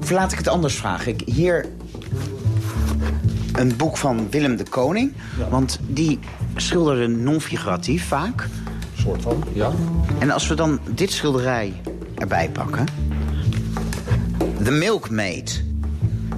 [0.00, 1.12] Of laat ik het anders vragen.
[1.12, 1.66] Ik, hier
[3.52, 5.12] een boek van Willem de Koning.
[5.38, 5.48] Ja.
[5.48, 6.18] Want die
[6.56, 8.42] schilderde non-figuratief vaak.
[8.42, 9.70] Een soort van, ja.
[10.18, 11.72] En als we dan dit schilderij
[12.14, 12.84] erbij pakken...
[14.64, 15.64] The Milkmaid.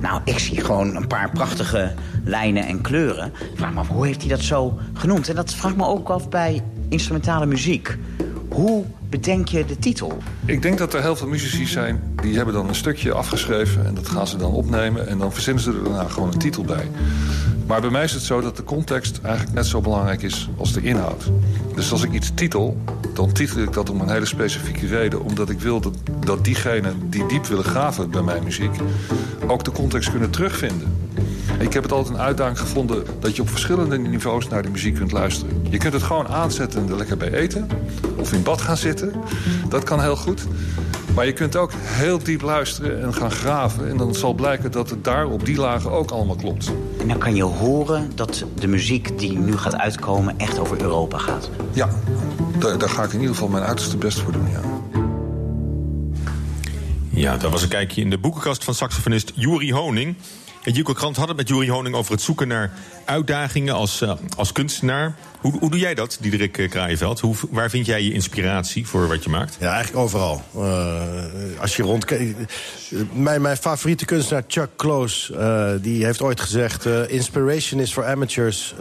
[0.00, 1.94] Nou, ik zie gewoon een paar prachtige
[2.24, 3.32] lijnen en kleuren.
[3.58, 5.28] Maar, maar hoe heeft hij dat zo genoemd?
[5.28, 7.96] En dat vraagt me ook af bij instrumentale muziek.
[8.48, 10.18] Hoe bedenk je de titel?
[10.44, 12.14] Ik denk dat er heel veel muzici zijn...
[12.22, 13.86] die hebben dan een stukje afgeschreven...
[13.86, 15.08] en dat gaan ze dan opnemen...
[15.08, 16.90] en dan verzinnen ze er daarna gewoon een titel bij.
[17.72, 20.72] Maar bij mij is het zo dat de context eigenlijk net zo belangrijk is als
[20.72, 21.30] de inhoud.
[21.74, 22.76] Dus als ik iets titel,
[23.14, 25.22] dan titel ik dat om een hele specifieke reden.
[25.22, 28.76] Omdat ik wil dat, dat diegenen die diep willen graven bij mijn muziek...
[29.46, 30.96] ook de context kunnen terugvinden.
[31.58, 34.94] Ik heb het altijd een uitdaging gevonden dat je op verschillende niveaus naar de muziek
[34.94, 35.66] kunt luisteren.
[35.70, 37.68] Je kunt het gewoon aanzetten en er lekker bij eten.
[38.16, 39.12] Of in bad gaan zitten.
[39.68, 40.46] Dat kan heel goed.
[41.14, 43.88] Maar je kunt ook heel diep luisteren en gaan graven.
[43.88, 46.72] En dan zal blijken dat het daar op die lagen ook allemaal klopt.
[47.00, 51.18] En dan kan je horen dat de muziek die nu gaat uitkomen echt over Europa
[51.18, 51.50] gaat.
[51.72, 51.88] Ja,
[52.58, 54.60] daar, daar ga ik in ieder geval mijn uiterste best voor doen, ja.
[57.08, 60.16] Ja, dat was een kijkje in de boekenkast van saxofonist Juri Honing.
[60.62, 62.72] En Juko Krant had het met Juri Honing over het zoeken naar
[63.04, 65.14] uitdagingen als, uh, als kunstenaar.
[65.40, 67.20] Hoe, hoe doe jij dat, Diederik uh, Kraaienveld?
[67.20, 69.56] Hoe, waar vind jij je inspiratie voor wat je maakt?
[69.60, 70.44] Ja, eigenlijk overal.
[70.56, 72.36] Uh, als je rondkijkt...
[73.12, 75.78] Mijn, mijn favoriete kunstenaar Chuck Close...
[75.82, 76.86] die heeft ooit gezegd...
[77.08, 78.74] inspiration is for amateurs.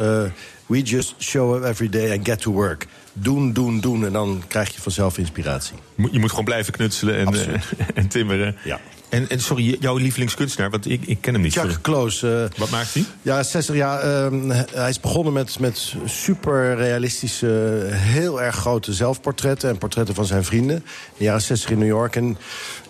[0.65, 4.05] we just show up every day and get to work doen, doen, doen.
[4.05, 5.75] En dan krijg je vanzelf inspiratie.
[6.11, 7.61] Je moet gewoon blijven knutselen en, uh,
[7.93, 8.55] en timmeren.
[8.63, 8.79] Ja.
[9.11, 11.53] En, en, sorry, jouw lievelingskunstenaar, want ik, ik ken hem niet.
[11.53, 12.49] Chuck Close.
[12.51, 13.05] Uh, Wat maakt hij?
[13.21, 14.31] Ja, 60 jaar.
[14.31, 19.69] Uh, hij is begonnen met, met super realistische, heel erg grote zelfportretten...
[19.69, 20.75] en portretten van zijn vrienden.
[20.75, 20.83] In
[21.17, 22.15] de jaren 60 in New York.
[22.15, 22.37] En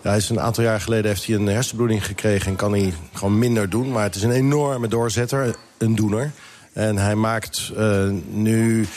[0.02, 2.48] ja, hij is een aantal jaar geleden heeft hij een hersenbloeding gekregen...
[2.48, 3.92] en kan hij gewoon minder doen.
[3.92, 6.32] Maar het is een enorme doorzetter, een doener.
[6.74, 8.88] En hij maakt uh, nu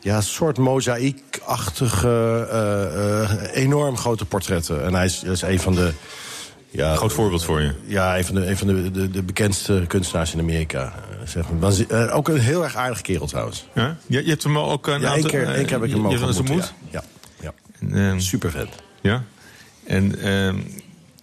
[0.00, 4.84] ja, een soort mozaïekachtige, uh, uh, enorm grote portretten.
[4.84, 5.92] En hij is, is een van de
[6.72, 7.72] Ja, Groot voorbeeld voor je.
[7.86, 10.82] Ja, een van de, een van de, de, de bekendste kunstenaars in Amerika.
[11.20, 11.72] eh, Zeg maar.
[11.88, 13.66] Eh, ook een heel erg aardige kerel trouwens.
[13.74, 13.96] Ja?
[14.06, 16.12] Je, je hebt hem ook een Ja, aantal- keer, één keer heb ik hem ook
[16.12, 16.38] ontmoet.
[16.38, 16.72] ontmoet?
[16.90, 17.02] Ja,
[17.40, 17.52] ja.
[17.80, 18.68] En, ehm, Super vet.
[19.00, 19.22] Ja.
[19.86, 20.56] En ehm,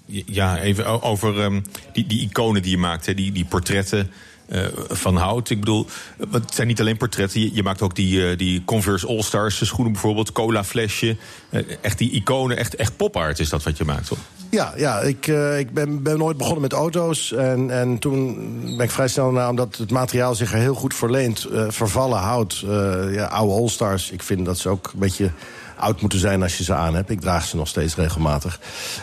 [0.05, 1.61] ja, even over ehm,
[1.93, 4.11] die, die iconen die je maakt, hè, die, die portretten.
[4.47, 5.49] Eh, van hout.
[5.49, 5.87] Ik bedoel,
[6.31, 7.55] het zijn niet alleen portretten.
[7.55, 10.31] Je, maakt ook die, eh, die Converse All-Stars schoenen bijvoorbeeld.
[10.31, 11.17] Cola flesje.
[11.49, 14.17] Eh, echt die iconen, echt, echt pop-art is dat wat je maakt, toch?
[14.49, 17.31] Ja, ja ik, ik ben, ben nooit begonnen met auto's.
[17.31, 18.35] En, en toen
[18.77, 21.43] ben ik vrij snel na, omdat het materiaal zich er heel goed voor leent.
[21.43, 22.63] eh, vervallen hout,
[23.11, 24.11] ja, oude All-Stars.
[24.11, 25.31] Ik vind dat ze ook een beetje
[25.77, 27.09] oud moeten zijn als je ze aan hebt.
[27.09, 28.59] Ik draag ze nog steeds regelmatig.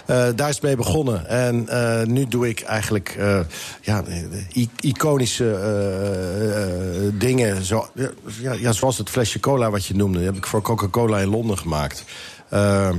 [0.07, 1.27] Eh, daar is het mee begonnen.
[1.29, 3.41] En eh, nu doe ik eigenlijk eh,
[3.81, 4.03] ja,
[4.81, 5.59] iconische
[7.15, 7.65] dingen.
[7.65, 7.89] Zo,
[8.41, 10.19] ja, ja, zoals het flesje cola wat je noemde.
[10.19, 12.05] Die heb ik voor Coca-Cola in Londen gemaakt.
[12.51, 12.99] Ehm,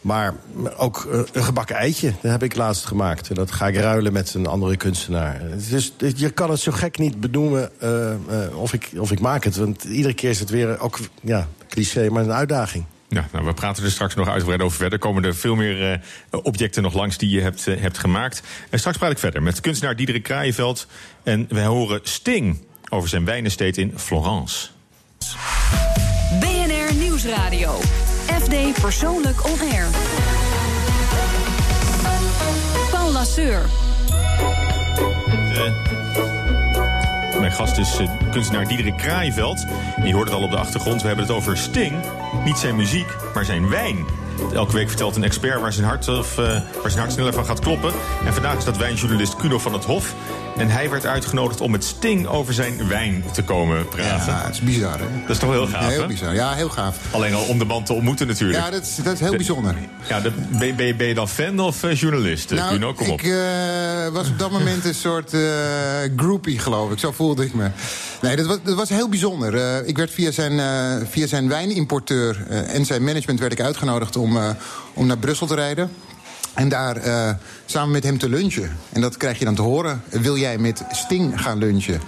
[0.00, 0.34] maar
[0.76, 3.34] ook een gebakken eitje, dat heb ik laatst gemaakt.
[3.34, 5.40] Dat ga ik ruilen met een andere kunstenaar.
[5.68, 7.70] Dus je kan het zo gek niet benoemen
[8.54, 9.56] of, ik, of ik maak het.
[9.56, 12.84] Want iedere keer is het weer ook ja, cliché, maar een uitdaging.
[13.10, 14.98] Ja, nou, we praten er straks nog uitgebreid over verder.
[14.98, 15.98] Komen er veel meer eh,
[16.42, 18.42] objecten nog langs die je hebt, eh, hebt gemaakt.
[18.70, 20.86] En straks praat ik verder met kunstenaar Diederik Kraaienveld.
[21.22, 24.68] En wij horen Sting over zijn wijnesteed in Florence.
[26.40, 27.78] BNR Nieuwsradio.
[28.40, 29.86] FD Persoonlijk On Air.
[32.90, 33.62] Paul Lasseur.
[37.40, 39.64] Mijn gast is eh, kunstenaar Diederik Kraaienveld.
[39.96, 41.00] En je hoort het al op de achtergrond.
[41.00, 41.94] We hebben het over Sting.
[42.44, 44.06] Niet zijn muziek, maar zijn wijn.
[44.52, 46.44] Elke week vertelt een expert waar zijn hart, of, eh,
[46.82, 47.92] waar zijn hart sneller van gaat kloppen.
[48.26, 50.14] En vandaag is dat wijnjournalist Kuno van het Hof.
[50.56, 54.32] En hij werd uitgenodigd om met Sting over zijn wijn te komen praten.
[54.32, 55.04] Ja, het is bizar, hè?
[55.20, 56.06] Dat is toch heel gaaf, Heel hè?
[56.06, 56.34] bizar.
[56.34, 56.96] Ja, heel gaaf.
[57.10, 58.58] Alleen al om de man te ontmoeten natuurlijk.
[58.64, 59.74] Ja, dat is, dat is heel De- bijzonder.
[60.08, 62.50] Ja, de- ben, je- ben, je- ben je dan fan of eh, journalist?
[62.50, 63.20] Nou, kom op.
[63.20, 65.40] ik eh, was op dat moment een soort eh,
[66.16, 66.98] groupie, geloof ik.
[66.98, 67.68] Zo voelde ik me.
[68.22, 69.54] Nee, dat was, dat was heel bijzonder.
[69.54, 73.60] Eh, ik werd via zijn, eh, via zijn wijnimporteur eh, en zijn management werd ik
[73.60, 74.48] uitgenodigd om, eh,
[74.94, 75.90] om naar Brussel te rijden.
[76.54, 77.30] En daar eh,
[77.66, 78.76] samen met hem te lunchen.
[78.92, 80.02] En dat krijg je dan te horen.
[80.08, 82.00] Wil jij met Sting gaan lunchen?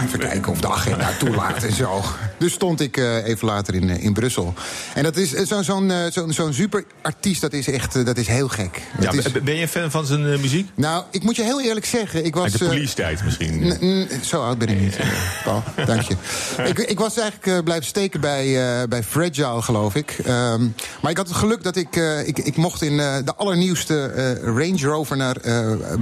[0.00, 2.02] Even kijken of de agenda toelaat en zo.
[2.38, 4.54] Dus stond ik eh, even later in, eh, in Brussel.
[4.94, 8.48] En dat is eh, zo- zo'n zo'n zo'n superartiest, dat is echt dat is heel
[8.48, 8.82] gek.
[9.00, 10.70] Ja, Dat is- ben- je fan van zijn muziek?
[10.74, 12.42] nou, ik moet je heel eerlijk zeggen, ik was...
[12.44, 13.76] Uit de police-tijd misschien.
[14.24, 14.98] Zo oud ben ik niet,
[15.44, 15.62] Paul.
[15.86, 16.14] Dank je.
[16.70, 18.56] ik, ik was eigenlijk blijven steken bij,
[18.88, 20.10] bij Fragile, geloof ik.
[20.24, 20.66] Ehm,
[21.02, 21.96] maar ik had het geluk dat ik...
[22.26, 24.12] ik, ik mocht in de allernieuwste
[24.44, 25.36] Range Rover naar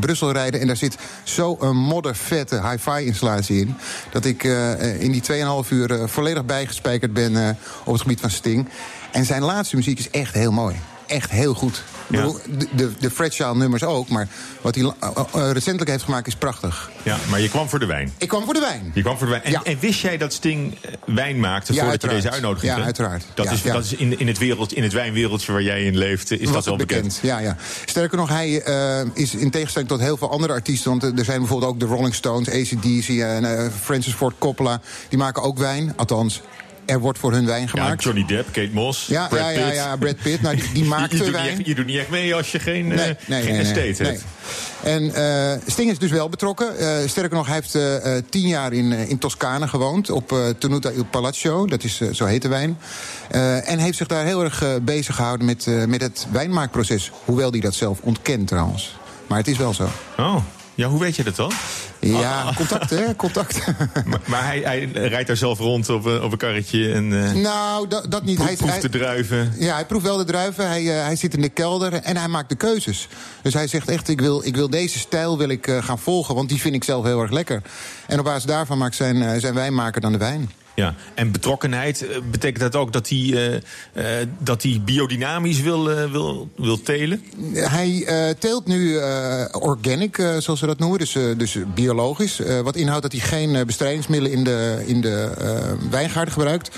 [0.01, 0.61] Brussel rijden.
[0.61, 3.37] En daar zit zo'n moddervette hi-fi installatie
[4.11, 5.23] Dat ik eh, in die
[5.65, 8.69] 2,5 uur eh, volledig bijgespijkerd ben eh, op het gebied van Sting.
[9.13, 10.77] En zijn laatste muziek is echt heel mooi.
[11.09, 11.83] Echt heel goed.
[12.07, 12.35] De,
[12.75, 14.29] de, de Fragile nummers ook, maar
[14.61, 16.91] wat hij eh, eh, recentelijk heeft gemaakt is prachtig.
[17.03, 18.13] Ja, maar je kwam voor de wijn.
[18.19, 18.91] Ik kwam voor de wijn.
[18.95, 19.45] Je kwam voor de wijn.
[19.45, 19.61] En, Ja.
[19.65, 22.23] en wist jij dat Sting eh, wijn maakte Ja, voordat je uiteraard.
[22.23, 23.25] deze uitnodiging Ja, uiteraard.
[23.35, 26.31] Dat is, dat is in, in, het wereld, in het wijnwereldje waar jij in leeft,
[26.31, 27.19] is Was dat wel bekend.
[27.23, 27.57] Ja, ja.
[27.85, 30.91] Sterker nog, hij eh, is in tegenstelling tot heel veel andere artiesten...
[30.91, 34.81] want eh, er zijn bijvoorbeeld ook de Rolling Stones, ACDC en eh, Francis Ford Coppola...
[35.09, 36.43] die maken ook wijn, althans...
[36.89, 38.03] Er wordt voor hun wijn Ja, gemaakt.
[38.03, 39.75] Johnny Depp, Kate Moss, Ja, Brad ja, ja, Pitt.
[39.75, 40.43] ja, Brad Pitt.
[40.43, 41.49] Nou, die, die maakt je, je, doet wijn.
[41.49, 44.03] echt, je doet niet echt mee als je geen, eh, Nee, nee, geen nee, estate
[44.05, 44.25] hebt.
[44.83, 46.79] En eh, Sting is dus wel betrokken.
[46.79, 50.11] Eh, sterker nog, hij heeft eh, eh, tien jaar in, eh, in Toscane gewoond.
[50.11, 52.79] Op eh Tenuta il Palazzo, dat is, eh, zo heet de wijn.
[53.31, 57.11] Eh, en heeft zich daar heel erg eh, bezig gehouden met, eh, met het wijnmaakproces.
[57.25, 58.97] Hoewel hij dat zelf ontkent trouwens.
[59.27, 59.89] Maar het is wel zo.
[60.19, 60.37] Oh,
[60.79, 61.53] ja, hoe weet je dat dan?
[62.01, 63.59] Ja, contact hè, contact.
[64.05, 67.33] Maar, maar hij, hij rijdt daar zelf rond op, een- op een karretje en eh
[67.33, 68.39] nou, dat, dat niet.
[68.39, 69.53] Hij, proeft de druiven.
[69.59, 70.69] Ja, hij proeft wel de druiven.
[70.69, 73.09] Hij, eh, hij zit in de kelder en hij maakt de keuzes.
[73.43, 76.35] Dus hij zegt echt, ik wil, ik wil deze stijl wil ik, eh, gaan volgen...
[76.35, 77.63] want die vind ik zelf heel erg lekker.
[78.07, 80.51] En op basis daarvan maakt zijn, eh, zijn wijnmaker dan de wijn.
[80.79, 85.85] Ja, en betrokkenheid, eh, betekent dat ook dat hij, eh, eh, dat hij biodynamisch wil,
[86.11, 87.23] wil, wil telen?
[87.55, 88.07] Hij
[88.39, 88.99] teelt nu
[89.53, 92.41] organic, zoals we dat noemen, dus, dus biologisch.
[92.63, 95.31] Wat inhoudt dat hij geen bestrijdingsmiddelen in de, in de
[95.91, 96.71] wijngaarden gebruikt.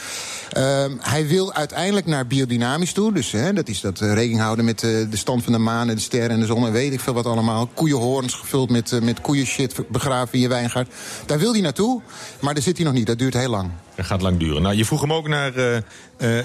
[0.50, 3.12] Ehm, hij wil uiteindelijk naar biodynamisch toe.
[3.12, 6.00] Dus hè, dat is dat rekening houden met de stand van de maan en de
[6.00, 7.66] sterren en de zon en weet ik veel wat allemaal.
[7.66, 10.92] Koeienhoorns gevuld met, met koeienshit begraven in je wijngaard.
[11.26, 12.00] Daar wil hij naartoe,
[12.40, 13.06] maar daar zit hij nog niet.
[13.06, 13.70] Dat duurt heel lang.
[14.02, 14.62] Gaat lang duren.
[14.62, 15.82] Nou, je vroeg hem ook naar eh, eh,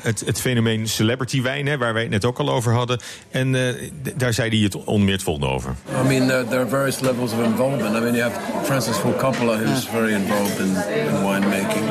[0.02, 3.00] het, het fenomeen celebrity wijn, hè, waar wij het net ook al over hadden.
[3.32, 5.76] En eh, daar zei hij het onder meer het volgende over.
[6.04, 7.96] I mean, uh, there are various levels of involvement.
[7.96, 10.76] I mean, you have Francis Ford Coppola, who's very involved in,
[11.08, 11.86] in winemaking,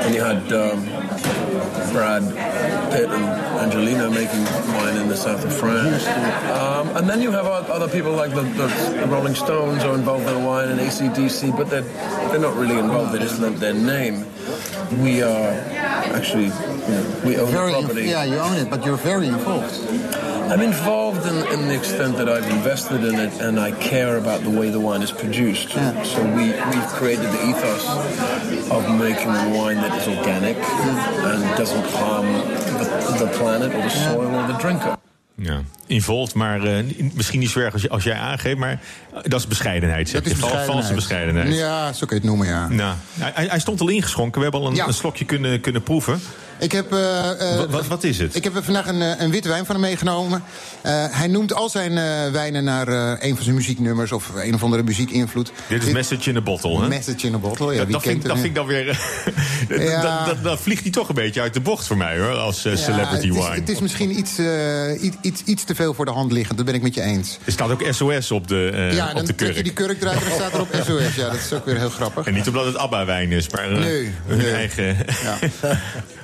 [0.00, 0.84] and you had um,
[1.92, 2.22] Brad
[2.90, 3.24] Pitt and
[3.58, 4.44] Angelina making
[4.74, 6.06] wine in the south of France.
[6.06, 10.44] Um, and then you have other people like the, the Rolling Stones are involved in
[10.44, 11.82] wine and ACDC, but they're,
[12.30, 14.24] they're not really involved, they just lent their name.
[15.02, 15.50] We are
[16.18, 18.02] actually, you know, we own Very the property.
[18.06, 19.74] yeah, you own it, but you're very involved.
[20.50, 24.40] I'm involved in, in the extent that I've invested in it and I care about
[24.40, 25.74] the way the wine is produced.
[25.74, 26.02] Yeah.
[26.04, 31.26] So we, we've created the ethos of making wine that is organic mm-hmm.
[31.26, 34.97] and doesn't harm the, the planet or the soil or the drinker.
[35.40, 38.70] Ja, involved, maar eh, misschien niet zo erg als, je- als jij aangeeft, maar
[39.14, 40.08] eh, dat is bescheidenheid.
[40.08, 40.22] Zeg.
[40.22, 40.38] Dat is.
[40.38, 41.54] Val- Valse bescheidenheid.
[41.54, 42.68] Ja, zo kun je het noemen, ja.
[42.68, 44.36] Nou, hij, hij stond al ingeschonken.
[44.36, 44.86] We hebben al een, Ja.
[44.86, 46.20] een slokje kunnen, kunnen proeven.
[46.58, 48.34] Ik heb, eh, eh, Wat, wat, is het?
[48.34, 50.42] Ik heb vandaag een, eh, een witte wijn van hem meegenomen.
[51.10, 51.94] Hij noemt al zijn
[52.32, 52.88] wijnen naar
[53.22, 55.52] een van zijn muzieknummers of een of andere muziekinvloed.
[55.68, 56.88] Dit is Message in a Bottle, hè?
[56.88, 57.84] Message in a Bottle, ja.
[57.84, 58.86] dat, vind, dat vind ik dan weer...
[59.68, 60.02] Ja.
[60.02, 62.62] dat, dat, dat vliegt hij toch een beetje uit de bocht voor mij, hoor, als
[62.62, 63.54] Ja, celebrity het is, wine.
[63.54, 64.38] Het is misschien iets,
[65.00, 67.38] iets, iets, iets te veel voor de hand liggend, dat ben ik met je eens.
[67.44, 69.64] Er staat ook SOS op de, ja, op dan de trek je kurk.
[69.64, 71.14] die kurk eruit en dan staat er op SOS.
[71.14, 72.26] Ja, dat is ook weer heel grappig.
[72.26, 74.52] En niet omdat het ABBA-wijn is, maar Nee, hun nee.
[74.52, 74.96] eigen...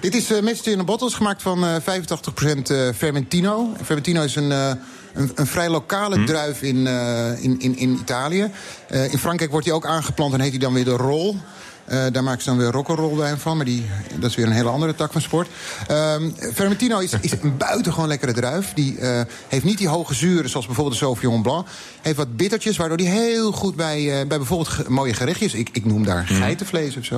[0.01, 3.73] Dit is eh Message in a Bottle, is gemaakt van eh 85% eh, Fermentino.
[3.83, 4.71] Fermentino is een, eh,
[5.15, 6.25] een, een vrij lokale Hm?
[6.25, 8.51] druif in, eh, in, in, in Italië.
[8.89, 11.37] Eh, in Frankrijk wordt hij ook aangeplant en heet hij dan weer de rol.
[11.85, 13.87] Eh, daar maken ze dan weer rock'n'roll wijn van, maar die,
[14.19, 15.49] dat is weer een hele andere tak van sport.
[15.89, 18.73] Ehm Fermentino is, is een buitengewoon lekkere druif.
[18.75, 21.67] Die eh, heeft niet die hoge zuren zoals bijvoorbeeld de Sauvignon Blanc.
[22.03, 25.55] Heeft wat bittertjes, waardoor die heel goed bij, eh, bij bijvoorbeeld ge- mooie gerechtjes...
[25.55, 27.17] Ik, ik noem daar geitenvlees of zo,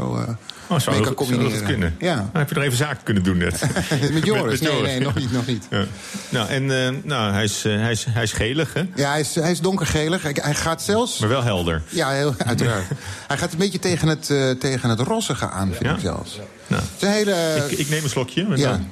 [0.68, 1.96] Oh, zou dat, zou kunnen?
[1.98, 2.14] Ja.
[2.14, 3.60] Nou, heb je er even zaken kunnen doen net.
[4.12, 4.60] Met Joris?
[4.60, 5.66] Met Nee, nee, nog niet, nog niet.
[5.70, 5.84] Ja.
[6.28, 6.66] Nou, en
[7.04, 8.82] nou, hij, is, hij, is, hij is gelig, hè?
[8.94, 10.22] Ja, hij is, hij is donkergelig.
[10.22, 11.18] Hij, hij gaat zelfs...
[11.18, 11.82] Maar wel helder.
[11.88, 12.84] Ja, heel, uiteraard.
[13.28, 16.38] hij gaat een beetje tegen het, tegen het rossige aan, vind ik zelfs.
[16.66, 17.66] Het is een hele...
[17.68, 18.46] ik, ik neem een slokje.
[18.56, 18.90] ja, dan-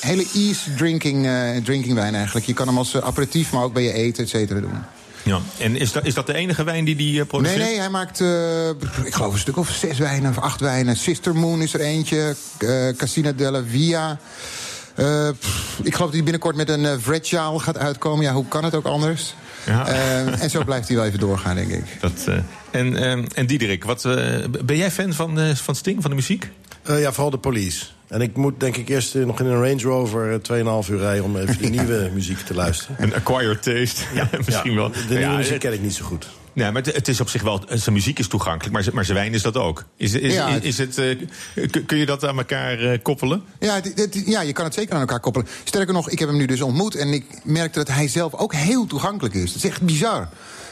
[0.00, 2.46] hele easy drinking, eh, drinking wijn eigenlijk.
[2.46, 4.78] Je kan hem als eh, aperitief, maar ook bij je eten, et cetera, doen.
[5.22, 5.38] Ja.
[5.58, 7.58] En is dat, is dat de enige wijn die die eh, Nee, produceert?
[7.58, 8.20] nee, hij maakt,
[9.04, 10.96] ik geloof een stuk of zes wijnen of acht wijnen.
[10.96, 14.18] Sister Moon is er eentje, eh Casina della Via.
[15.38, 18.24] Pff, ik geloof dat hij binnenkort met een uh, gaat uitkomen.
[18.24, 19.34] Ja, hoe kan het ook anders?
[19.68, 19.86] Ja.
[19.86, 21.84] Eh, en zo blijft hij wel even doorgaan, denk ik.
[22.00, 22.34] Dat, eh,
[22.70, 24.14] en, eh, en Diederik, wat, eh,
[24.64, 26.48] ben jij fan van, eh, van Sting, van de muziek?
[26.82, 27.84] Eh, ja, vooral de police.
[28.08, 31.24] En ik moet denk ik eerst nog in een Range Rover eh, 2,5 uur rijden...
[31.24, 32.96] om even de nieuwe muziek te luisteren.
[32.98, 34.02] Een acquired taste,
[34.46, 34.90] misschien Ja, wel.
[34.90, 36.26] De nieuwe Ja, muziek het- ken ik niet zo goed.
[36.58, 37.62] Nee, maar het, is op zich wel.
[37.68, 39.84] Zijn muziek is toegankelijk, maar, maar zijn wijn is dat ook.
[39.96, 40.98] Is, is, Ja, is, het- is het,
[41.54, 43.42] eh, kun- je dat aan elkaar eh, koppelen?
[43.60, 45.48] Ja, het- het- ja, je kan het zeker aan elkaar koppelen.
[45.64, 48.54] Sterker nog, ik heb hem nu dus ontmoet en ik merkte dat hij zelf ook
[48.54, 49.52] heel toegankelijk is.
[49.52, 50.18] Dat is echt bizar.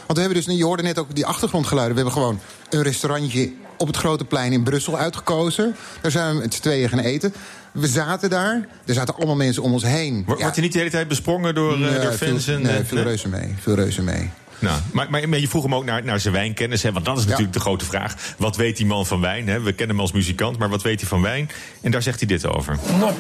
[0.06, 1.96] Want we hebben dus, je hoorde net ook die achtergrondgeluiden.
[1.96, 5.76] We hebben gewoon een restaurantje op het Grote Plein in Brussel uitgekozen.
[6.00, 7.34] Daar zijn we met z'n tweeën gaan eten.
[7.72, 8.68] We zaten daar.
[8.84, 10.22] Er zaten allemaal mensen om ons heen.
[10.26, 12.44] Wordt hij niet de hele tijd besprongen door, eh, Nee, door fans?
[12.44, 13.54] veel, en, nee, veel reuzen mee.
[13.60, 14.30] Veel reuzen mee.
[14.58, 16.82] Nou, maar, maar, maar je vroeg hem ook naar, naar zijn wijnkennis.
[16.82, 18.14] Hè, want dat is natuurlijk de grote vraag.
[18.38, 19.48] Wat weet die man van wijn?
[19.48, 19.60] Hè?
[19.60, 21.50] We kennen hem als muzikant, maar wat weet hij van wijn?
[21.82, 22.78] En daar zegt hij dit over.
[22.98, 23.14] Not,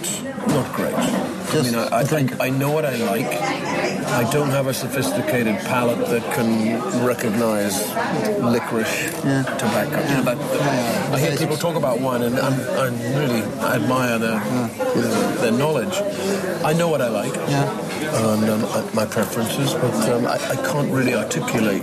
[0.46, 1.35] not great.
[1.48, 3.26] I mean, I, I, I, I know what I like.
[3.26, 7.88] I don't have a sophisticated palate that can recognize
[8.40, 9.10] licorice,
[9.58, 10.00] tobacco.
[10.08, 12.86] You know, that, I hear people talk about wine, and I'm, I
[13.18, 14.40] really admire their,
[15.40, 15.94] their knowledge.
[16.64, 21.14] I know what I like, and um, my preferences, but um, I, I can't really
[21.14, 21.82] articulate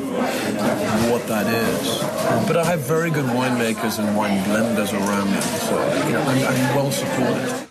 [1.10, 2.00] what that is.
[2.48, 5.76] But I have very good winemakers and wine blenders around me, so
[6.08, 7.68] you know, I'm, I'm well supported.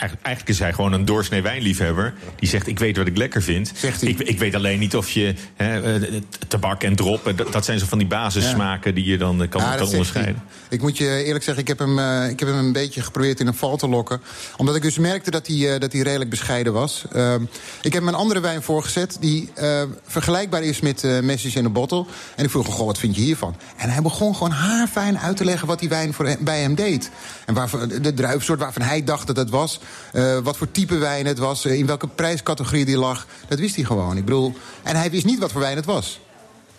[0.00, 2.14] Eigenlijk, is hij gewoon een doorsnee wijnliefhebber.
[2.36, 3.72] Die zegt, ik weet wat ik lekker vind.
[4.00, 7.26] Ik, ik weet alleen niet of je hè, eh, tabak en drop...
[7.26, 10.42] eh, Dat, dat zijn zo van die basissmaken die je dan eh, kan, Ja, onderscheiden.
[10.68, 13.46] Ik moet je eerlijk zeggen, ik heb, hem, ik heb hem een beetje geprobeerd in
[13.46, 14.20] een val te lokken.
[14.56, 17.04] Omdat ik dus merkte dat hij, dat hij redelijk bescheiden was.
[17.12, 17.42] Ehm,
[17.82, 19.52] ik heb hem een andere wijn voorgezet die
[20.06, 22.04] vergelijkbaar is met Message in a Bottle.
[22.36, 23.56] En ik vroeg hem, goh, wat vind je hiervan?
[23.76, 27.10] En hij begon gewoon haarfijn uit te leggen wat die wijn voor bij hem deed.
[27.46, 29.80] En waarvan, de druifsoort waarvan hij dacht dat het was.
[30.12, 31.64] Eh, wat voor type wijn het was.
[31.64, 33.26] eh, in welke prijscategorie die lag.
[33.48, 34.16] Dat wist hij gewoon.
[34.16, 36.20] Ik bedoel, en hij wist niet wat voor wijn het was.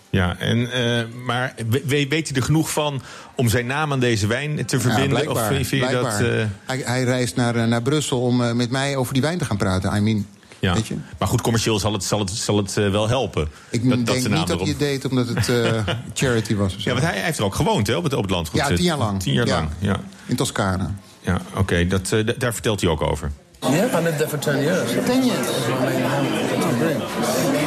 [0.10, 3.02] Ja, en, eh, maar we- we- weet hij er genoeg van
[3.36, 5.24] om zijn naam aan deze wijn te verbinden?
[5.24, 6.18] Ja, of vind je dat...
[6.66, 9.96] hij, hij reist naar, naar Brussel om met mij over die wijn te gaan praten.
[9.96, 10.28] I mean,
[10.60, 10.74] ja.
[10.74, 10.96] weet je?
[11.20, 13.50] Maar goed, commercieel zal het, zal het, zal het wel helpen.
[13.70, 15.46] Ik dat, denk niet dat hij het deed omdat het
[16.14, 16.76] charity was.
[16.78, 18.60] Ja, want hij, hij heeft er ook gewoond hè, op, het, op het landgoed.
[18.60, 19.20] Ja, tien jaar lang.
[19.22, 19.56] Tien jaar Ja.
[19.56, 20.00] lang, ja.
[20.26, 20.88] In Toscane.
[21.22, 23.32] Ja, oké, dat, eh, d- daar vertelt hij ook over.
[23.70, 24.90] Yeah, I lived there for 10 years.
[25.06, 25.48] 10 years?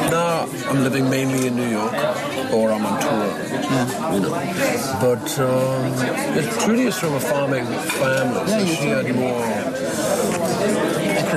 [0.09, 1.93] Now I'm living mainly in New York,
[2.51, 3.27] or I'm on tour.
[4.11, 4.35] You know.
[4.99, 7.65] But um, it truly is from a farming
[8.01, 8.47] family.
[8.47, 9.45] So she had more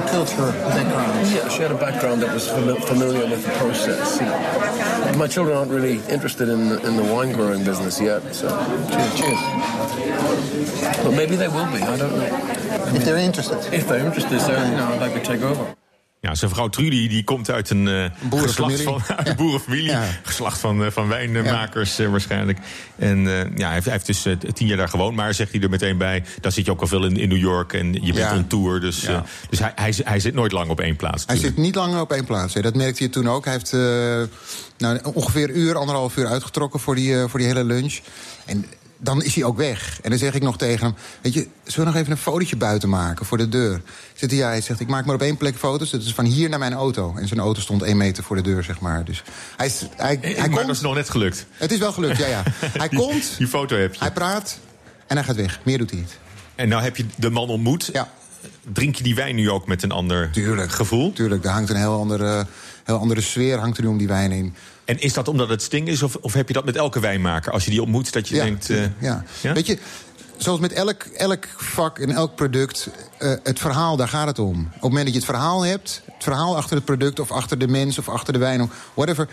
[0.02, 1.30] culture background.
[1.30, 4.20] Yeah, she had a background that was fami- familiar with the process.
[4.20, 5.18] you know.
[5.18, 8.48] My children aren't really interested in in the wine growing business yet, so
[8.90, 9.40] cheers, cheers.
[11.04, 11.82] But maybe they will be.
[11.82, 12.94] I don't know.
[12.96, 13.58] If they're interested.
[13.72, 15.74] If they're interested, so you know, I'd like to take over.
[16.20, 18.76] Ja, zijn vrouw Trudy die komt uit een eh, boerenfamilie.
[18.76, 19.84] geslacht van, uit een boerenfamilie.
[19.90, 20.04] Ja.
[20.22, 22.58] Geslacht van, eh, van wijnmakers eh, waarschijnlijk.
[22.96, 25.16] En eh, ja, hij heeft, hij heeft dus eh, tien jaar daar gewoond.
[25.16, 27.38] Maar zegt hij er meteen bij, dan zit je ook al veel in, in New
[27.38, 27.72] York.
[27.72, 28.80] En je bent on tour.
[28.80, 31.24] Dus, eh, dus hij, hij, hij zit nooit lang op één plaats.
[31.26, 31.54] Hij natuurlijk.
[31.56, 32.54] zit niet lang op één plaats.
[32.54, 32.60] hè.
[32.60, 33.44] Dat merkte je toen ook.
[33.44, 33.80] Hij heeft eh,
[34.78, 37.98] nou, ongeveer een uur, anderhalf uur uitgetrokken voor die, eh, voor die hele lunch.
[38.46, 38.66] En
[38.98, 39.98] dan is hij ook weg.
[40.02, 40.94] En dan zeg ik nog tegen hem...
[41.22, 43.80] Weet je, zullen we nog even een fotootje buiten maken voor de deur?
[44.14, 45.90] Zit hij, hij zegt, ik maak maar op één plek foto's.
[45.90, 47.14] Dat is van hier naar mijn auto.
[47.16, 49.04] En zijn auto stond één meter voor de deur, zeg maar.
[49.04, 49.22] Dus
[49.56, 50.66] hij, is, hij, Eh, hij maar komt...
[50.66, 51.46] dat is nog net gelukt.
[51.52, 52.42] Het is wel gelukt, ja, ja.
[52.78, 54.00] Hij Die- komt, Die foto heb je.
[54.00, 54.58] hij praat
[55.06, 55.60] en hij gaat weg.
[55.64, 56.18] Meer doet hij niet.
[56.54, 57.90] En nou heb je de man ontmoet.
[57.92, 58.08] Ja.
[58.72, 60.70] Drink je die wijn nu ook met een ander Tuurlijk.
[60.72, 61.12] gevoel?
[61.12, 62.46] Tuurlijk, er hangt een heel andere,
[62.84, 64.54] heel andere sfeer hangt er nu om die wijn in.
[64.88, 66.02] En is dat omdat het Sting is?
[66.02, 67.52] Of, of heb je dat met elke wijnmaker?
[67.52, 68.70] Als je die ontmoet, dat je denkt...
[68.70, 69.24] eh, ja.
[69.40, 69.52] ja?
[69.52, 69.78] Weet je,
[70.36, 74.58] zoals met elk, elk vak en elk product, eh, het verhaal, daar gaat het om.
[74.66, 77.20] Op het moment dat je het verhaal hebt, het verhaal achter het product...
[77.20, 79.28] of achter de mens of achter de wijn, of whatever...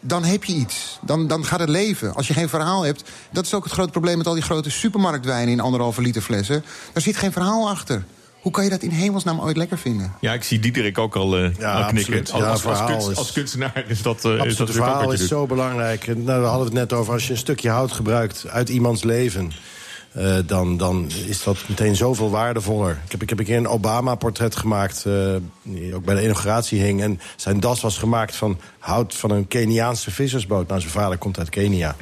[0.00, 0.98] dan heb je iets.
[1.02, 2.14] Dan, dan gaat het leven.
[2.14, 3.02] Als je geen verhaal hebt...
[3.30, 5.52] dat is ook het grote probleem met al die grote supermarktwijnen...
[5.52, 6.64] in anderhalve liter flessen.
[6.92, 8.04] Daar zit geen verhaal achter.
[8.42, 10.12] Hoe kan je dat in hemelsnaam ooit lekker vinden?
[10.20, 12.18] Ja, ik zie Diederik ook al, eh Ja, al knikken.
[12.18, 12.32] absoluut.
[12.32, 14.74] Als, Ja, als, kunst- is- als kunstenaar is dat, eh, is dat het natuurlijk ook
[14.94, 15.28] verhaal is doet.
[15.28, 16.06] zo belangrijk.
[16.16, 19.52] Nou, we hadden het net over, als je een stukje hout gebruikt uit iemands leven...
[20.12, 23.00] eh, dan, dan is dat meteen zoveel waardevoller.
[23.04, 25.12] Ik heb, ik heb een keer een Obama-portret gemaakt, eh,
[25.62, 27.02] die ook bij de inauguratie hing.
[27.02, 30.68] En zijn das was gemaakt van hout van een Keniaanse vissersboot.
[30.68, 31.96] Nou, zijn vader komt uit Kenia.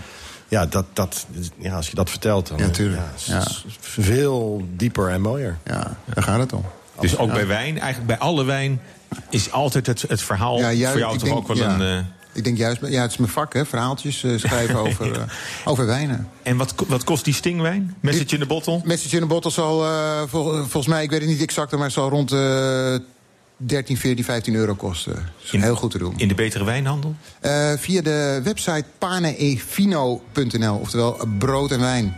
[0.50, 1.26] Ja, dat, dat,
[1.58, 3.00] ja als je dat vertelt, dan Ja, tuurlijk.
[3.14, 5.58] het is veel dieper en mooier.
[5.64, 6.64] Ja, daar gaat het om.
[7.00, 7.34] Dus ook Ja.
[7.34, 8.80] bij wijn, eigenlijk bij alle wijn...
[9.30, 11.74] is altijd het, het verhaal Ja, juist, voor jou toch denk- ook wel ja.
[11.80, 11.98] een...
[11.98, 15.22] eh, Ik denk juist, ja, het is mijn vak, hè, verhaaltjes eh, schrijven over, eh,
[15.64, 16.28] over wijnen.
[16.42, 17.94] En wat, wat kost die stingwijn?
[18.00, 18.80] Message in de bottle?
[18.84, 21.90] Message in de bottle zal, eh, vol- volgens mij, ik weet het niet exact, maar
[21.90, 22.30] zal rond
[23.62, 25.12] 13, 14, 15 euro kosten.
[25.14, 25.22] Dat
[25.54, 26.14] is heel goed te doen.
[26.16, 27.14] In de betere wijnhandel?
[27.40, 32.16] Eh, via de website paneefino.nl, oftewel brood en wijn.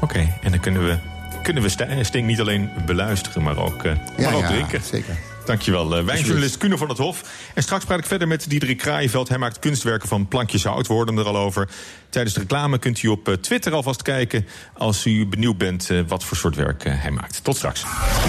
[0.00, 0.98] Oké, en dan kunnen we,
[1.42, 4.80] kunnen we St- Sting niet alleen beluisteren, maar ook, eh, Ja, maar ook ja, drinken.
[4.84, 5.16] zeker.
[5.46, 7.22] Dankjewel, eh, wijnjournalist Kuno van het Hof.
[7.54, 9.28] En straks praat ik verder met Diederik Kraaienveld.
[9.28, 11.68] Hij maakt kunstwerken van plankjes hout, we hoorden hem er al over.
[12.08, 14.46] Tijdens de reclame kunt u op eh, Twitter alvast kijken...
[14.78, 17.44] als u benieuwd bent eh, wat voor soort werk eh, hij maakt.
[17.44, 17.82] Tot straks.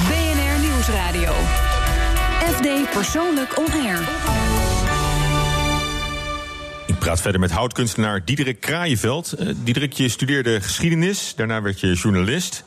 [0.08, 1.34] BNR Nieuwsradio.
[2.52, 4.00] FD Persoonlijk On Air.
[6.88, 9.32] Ik praat verder met houtkunstenaar Diederik Kraaienveld.
[9.32, 12.64] Eh, Diederik, je studeerde geschiedenis, daarna werd je journalist.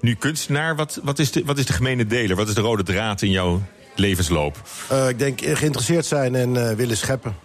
[0.00, 0.76] Nu kunstenaar.
[0.76, 2.36] Wat, wat, is de, wat is de gemene deler?
[2.36, 3.62] Wat is de rode draad in jouw
[3.94, 4.62] levensloop?
[4.88, 7.36] Eh, ik denk eh, geïnteresseerd zijn en eh, willen scheppen.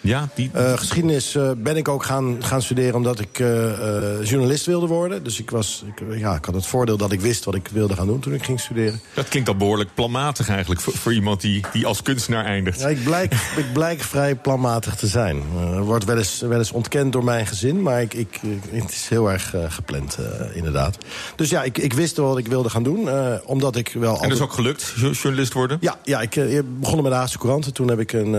[0.00, 0.50] Ja, die...
[0.52, 5.24] Eh, geschiedenis eh, ben ik ook gaan, gaan studeren omdat ik eh, journalist wilde worden.
[5.24, 7.94] Dus ik, was, ik, ja, ik had het voordeel dat ik wist wat ik wilde
[7.94, 9.00] gaan doen toen ik ging studeren.
[9.14, 12.80] Dat klinkt al behoorlijk planmatig eigenlijk voor, voor iemand die, die als kunstenaar eindigt.
[12.80, 15.42] Ja, ik, blijk, ik blijk vrij planmatig te zijn.
[15.74, 18.40] Er wordt wel eens, wel eens ontkend door mijn gezin, maar ik, ik,
[18.70, 20.18] het is heel erg gepland,
[20.52, 20.98] inderdaad.
[21.36, 23.08] Dus ja, ik, ik wist wel wat ik wilde gaan doen,
[23.44, 24.22] omdat ik wel...
[24.22, 25.78] En dat is ook gelukt, jo- journalist worden?
[25.80, 27.72] Ja, ja ik begon met de Haagse Couranten.
[27.72, 28.30] Toen heb ik een,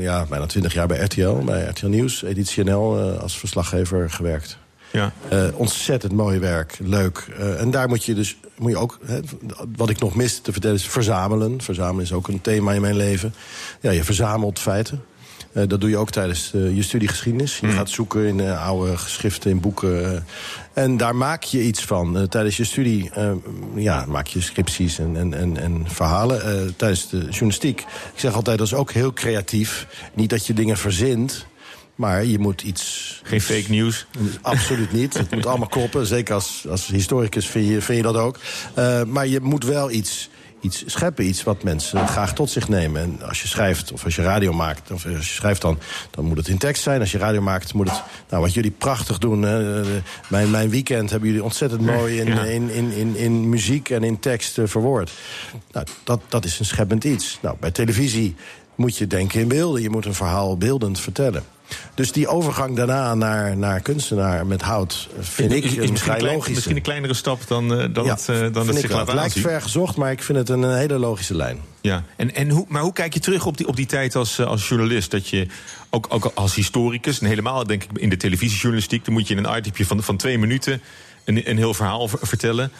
[0.00, 4.58] ja, bijna twintig jaar bij RTL, bij RTL Nieuws, editie NL, eh, als verslaggever gewerkt.
[4.90, 5.12] Ja.
[5.28, 7.26] Eh, ontzettend mooi werk, leuk.
[7.38, 9.20] Eh, en daar moet je dus moet je ook, hè,
[9.76, 11.60] wat ik nog miste te vertellen, is verzamelen.
[11.60, 13.34] Verzamelen is ook een thema in mijn leven.
[13.80, 15.04] Ja, je verzamelt feiten.
[15.54, 17.58] Eh, dat doe je ook tijdens eh, je studie geschiedenis.
[17.58, 20.26] Je gaat zoeken in eh, oude geschriften, in boeken.
[20.72, 22.28] en daar maak je iets van.
[22.28, 23.10] Tijdens je studie
[23.74, 26.76] ja, maak je scripties en, en, en, en verhalen.
[26.76, 27.86] Tijdens de journalistiek, ik
[28.20, 29.86] zeg altijd, dat is ook heel creatief.
[30.14, 31.46] Niet dat je dingen verzint,
[31.94, 33.20] maar je moet iets...
[33.24, 34.06] Geen fake nieuws?
[34.40, 35.14] Absoluut niet.
[35.18, 36.06] Het moet allemaal kloppen.
[36.06, 38.38] Zeker als, als historicus vind je, vind je dat ook.
[39.06, 40.30] Maar je moet wel iets,
[40.64, 41.24] iets scheppen.
[41.26, 43.02] Iets wat mensen graag tot zich nemen.
[43.02, 44.90] En als je schrijft, of als je radio maakt...
[44.90, 45.78] of als je schrijft dan,
[46.10, 47.00] dan moet het in tekst zijn.
[47.00, 48.02] Als je radio maakt, moet het...
[48.28, 49.42] Nou, wat jullie prachtig doen.
[49.42, 49.88] Hè, eh,
[50.28, 52.20] mijn, mijn weekend hebben jullie ontzettend mooi...
[52.20, 55.12] in, in, in, in, in muziek en in tekst eh, verwoord.
[55.72, 57.38] Nou, dat, dat is een scheppend iets.
[57.42, 58.34] Nou, bij televisie
[58.74, 59.82] moet je denken in beelden.
[59.82, 61.53] Je moet een verhaal beeldend vertellen.
[61.94, 66.76] Dus die overgang daarna naar, naar kunstenaar met hout vind ik is, misschien, klein- misschien
[66.76, 69.16] een kleinere stap dan, eh, dan Ja, het, eh, dan vind het zich laat Het
[69.16, 71.58] lijkt ver gezocht, maar ik vind het een, hele logische lijn.
[71.80, 74.38] Ja, en, en hoe, maar hoe kijk je terug op die, op die tijd als,
[74.38, 75.10] eh, als journalist?
[75.10, 75.46] Dat je
[75.90, 79.04] ook, ook als historicus, en helemaal denk ik in de televisiejournalistiek...
[79.04, 80.80] dan moet je in een itempje van, van twee minuten
[81.24, 82.70] een, een heel verhaal ver- vertellen.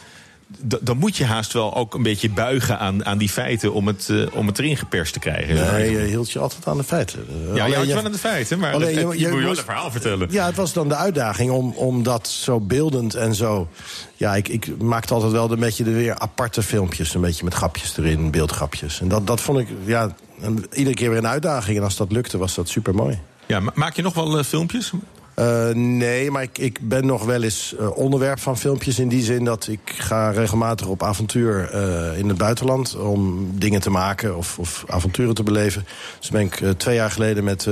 [0.80, 4.08] Dan moet je haast wel ook een beetje buigen aan, aan die feiten om het,
[4.10, 5.54] eh, om het erin geperst te krijgen.
[5.72, 7.26] Nee, je hield je altijd aan de feiten.
[7.28, 9.36] Ja, alleen je houdt je- wel aan de feiten, maar alleen je- het- je, moet
[9.38, 10.28] je wel een verhaal vertellen.
[10.30, 13.68] Ja, het was dan de uitdaging om, om dat zo beeldend en zo...
[14.16, 17.14] Ja, ik, ik maakte altijd wel een beetje de weer aparte filmpjes.
[17.14, 19.00] Een beetje met grapjes erin, beeldgrapjes.
[19.00, 21.76] En dat, dat vond ik ja, een- iedere keer weer een uitdaging.
[21.78, 23.18] En als dat lukte, was dat super mooi.
[23.46, 24.90] Ja, ma- maak je nog wel eh, filmpjes?
[25.34, 29.22] Eh, nee, maar ik, ik ben nog wel eens eh, onderwerp van filmpjes in die
[29.22, 34.36] zin dat ik ga regelmatig op avontuur eh, in het buitenland om dingen te maken
[34.36, 35.86] of, of avonturen te beleven.
[36.18, 37.68] Dus ben ik twee jaar geleden met,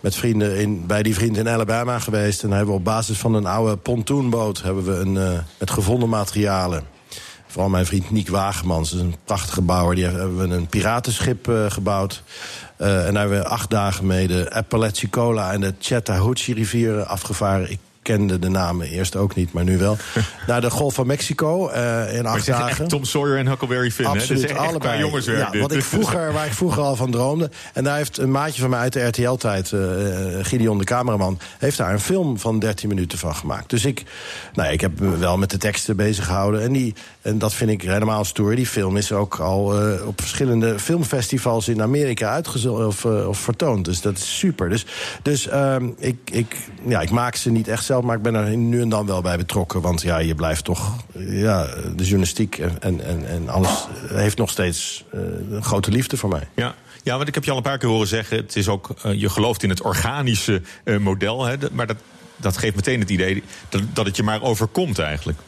[0.00, 2.42] met vrienden in, bij die vrienden in Alabama geweest.
[2.42, 6.84] En hebben we op basis van een oude pontoonboot hebben we een, met gevonden materialen.
[7.46, 9.94] Vooral mijn vriend Niek Wagemans, een prachtige bouwer.
[9.94, 12.22] Die hebben we een piratenschip gebouwd.
[12.78, 17.70] Eh, en daar hebben we acht dagen mee de Apalachicola en de Chattahoochee rivieren afgevaren.
[17.70, 19.96] Ik kende de namen eerst ook niet, maar nu wel.
[20.46, 22.68] Naar de Golf van Mexico eh, in acht dagen.
[22.68, 24.08] echt Tom Sawyer en Huckleberry Finn.
[24.08, 24.78] Absoluut, allebei.
[24.78, 25.38] qua jongenswerk.
[25.38, 25.60] Ja, dit.
[25.60, 27.50] wat ik vroeger, waar ik vroeger al van droomde.
[27.72, 29.80] En daar heeft een maatje van mij uit de RTL-tijd, eh,
[30.42, 31.38] Gideon de cameraman...
[31.58, 33.70] heeft daar een film van 13 minuten van gemaakt.
[33.70, 34.02] Dus ik,
[34.54, 36.62] nou ja, ik heb me wel met de teksten bezig gehouden.
[36.62, 36.94] En, die,
[37.28, 38.56] en dat vind ik helemaal stoer.
[38.56, 43.38] Die film is ook al eh, op verschillende filmfestivals in Amerika uitgezonden of, eh, of
[43.38, 43.84] vertoond.
[43.84, 44.68] Dus dat is super.
[44.68, 44.86] Dus,
[45.22, 46.56] dus ehm, ik, ik,
[46.86, 49.22] ja, ik maak ze niet echt zelf, maar ik ben er nu en dan wel
[49.22, 49.80] bij betrokken.
[49.80, 50.96] Want ja, je blijft toch...
[51.18, 51.66] Ja,
[51.96, 55.20] de journalistiek en, en, en, alles heeft nog steeds eh,
[55.50, 56.48] een grote liefde voor mij.
[56.54, 56.74] Ja.
[57.02, 58.36] ja, want ik heb je al een paar keer horen zeggen...
[58.36, 61.44] het is ook, eh, je gelooft in het organische eh, model.
[61.44, 61.96] Hè, maar dat,
[62.40, 65.38] dat geeft meteen het idee dat, dat het je maar overkomt eigenlijk.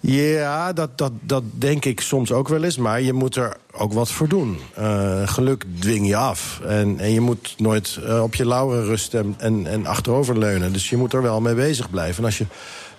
[0.00, 2.76] Ja, dat, dat, dat denk ik soms ook wel eens.
[2.76, 4.58] Maar je moet er ook wat voor doen.
[4.74, 6.60] Eh, geluk dwing je af.
[6.66, 10.72] En, en je moet nooit eh, op je lauren rusten en, en, en achteroverleunen.
[10.72, 12.18] Dus je moet er wel mee bezig blijven.
[12.18, 12.46] En als je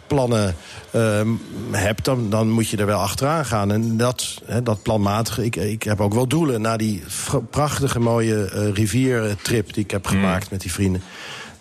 [0.08, 0.56] plannen
[0.92, 1.30] ehm,
[1.72, 3.72] hebt, dan, dan moet je er wel achteraan gaan.
[3.72, 5.46] En dat, hè, dat planmatige...
[5.46, 7.04] Ik, ik heb ook wel doelen na die
[7.50, 9.74] prachtige mooie eh, riviertrip...
[9.74, 11.02] die ik heb gemaakt met die vrienden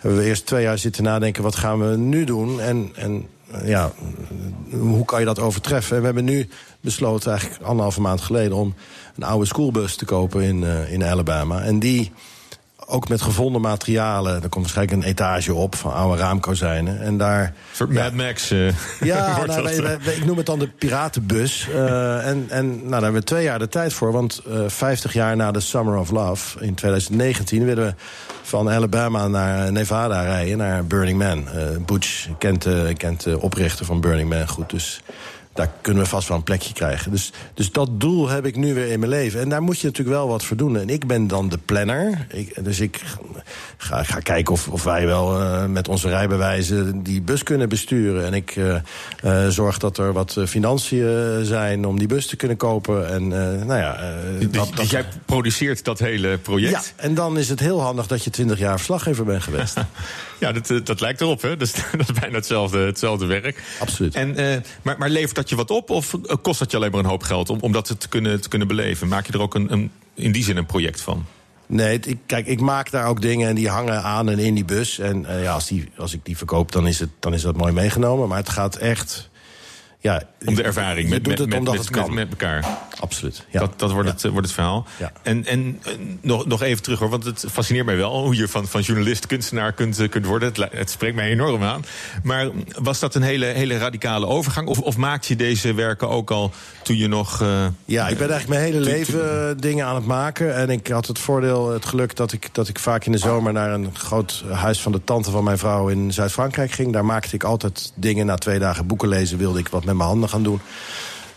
[0.05, 1.43] hebben we eerst twee jaar zitten nadenken...
[1.43, 3.91] wat gaan we nu doen en, en eh, ja,
[4.71, 5.91] hoe kan je dat overtreffen?
[5.95, 6.49] En we hebben nu
[6.81, 8.57] besloten, eigenlijk anderhalve maand geleden...
[8.57, 8.73] om
[9.15, 11.61] een oude schoolbus te kopen in, eh, in Alabama.
[11.61, 12.11] En die
[12.87, 14.33] ook met gevonden materialen...
[14.43, 17.01] er komt waarschijnlijk een etage op van oude raamkozijnen.
[17.01, 17.43] En daar...
[17.43, 18.51] Een soort Mad Max.
[18.51, 18.67] eh,
[18.99, 21.67] Ja, nou, dat, wij- wij- wij- ik noem het dan de piratenbus.
[21.69, 24.11] En en nou, daar hebben we twee jaar de tijd voor.
[24.11, 27.65] Want eh 50 jaar na de Summer of Love in 2019...
[27.65, 27.93] willen we
[28.45, 31.49] van Alabama naar Nevada rijden, naar Burning Man.
[31.49, 35.01] Eh Butch kent, eh, kent de oprichter van Burning Man goed, dus...
[35.55, 37.11] Daar kunnen we vast wel een plekje krijgen.
[37.11, 39.39] Dus, dus dat doel heb ik nu weer in mijn leven.
[39.41, 40.77] En daar moet je natuurlijk wel wat voor doen.
[40.77, 42.27] En ik ben dan de planner.
[42.29, 43.01] Ik, dus ik
[43.77, 48.25] ga, ga kijken of, of wij wel eh, met onze rijbewijzen die bus kunnen besturen.
[48.25, 52.57] En ik eh, eh, zorg dat er wat financiën zijn om die bus te kunnen
[52.57, 53.09] kopen.
[53.09, 53.27] En
[53.65, 56.93] nou ja, eh, Dus, dat, dus jij produceert dat hele project?
[56.97, 59.77] ja, en dan is het heel handig dat je 20 jaar verslaggever bent geweest.
[60.45, 61.57] Ja, dat, eh, dat lijkt erop, hè?
[61.57, 63.63] Dus, dat is bijna hetzelfde, hetzelfde werk.
[63.79, 64.15] Absoluut.
[64.15, 66.91] En, eh, maar, maar levert dat je wat op of eh, kost dat je alleen
[66.91, 69.07] maar een hoop geld om, om dat te kunnen, te kunnen beleven?
[69.07, 71.25] Maak je er ook een, een, in die zin een project van?
[71.65, 74.65] Nee, ik, kijk, ik maak daar ook dingen en die hangen aan en in die
[74.65, 74.99] bus.
[74.99, 77.73] En ja, als, die, als ik die verkoop, dan is, het, dan is dat mooi
[77.73, 78.27] meegenomen.
[78.27, 79.29] Maar het gaat echt...
[80.05, 82.65] Ja, Om de ervaring met, met, met, met, met, met elkaar.
[82.99, 83.45] Absoluut.
[83.49, 83.59] Ja.
[83.59, 84.85] Dat, dat wordt, het, eh, wordt het verhaal.
[84.99, 85.11] Ja.
[85.23, 88.47] En, en eh, nog, nog even terug hoor, want het fascineert mij wel hoe je
[88.47, 90.53] van, van journalist kunstenaar kunt, eh, kunt worden.
[90.71, 91.85] Het, spreekt mij enorm aan.
[92.23, 92.49] Maar
[92.79, 94.67] was dat een hele, hele radicale overgang?
[94.67, 96.51] Of, of maakte je deze werken ook al
[96.83, 97.39] toen je nog.
[97.85, 100.55] Ja, ik ben eigenlijk mijn hele leven dingen aan het maken.
[100.55, 103.53] En ik had het voordeel, het geluk dat ik, dat ik vaak in de zomer...
[103.53, 106.93] naar een groot huis van de tante van mijn vrouw in Zuid-Frankrijk ging.
[106.93, 108.25] Daar maakte ik altijd dingen.
[108.25, 110.59] Na twee dagen boeken lezen wilde ik wat met mijn handen gaan doen.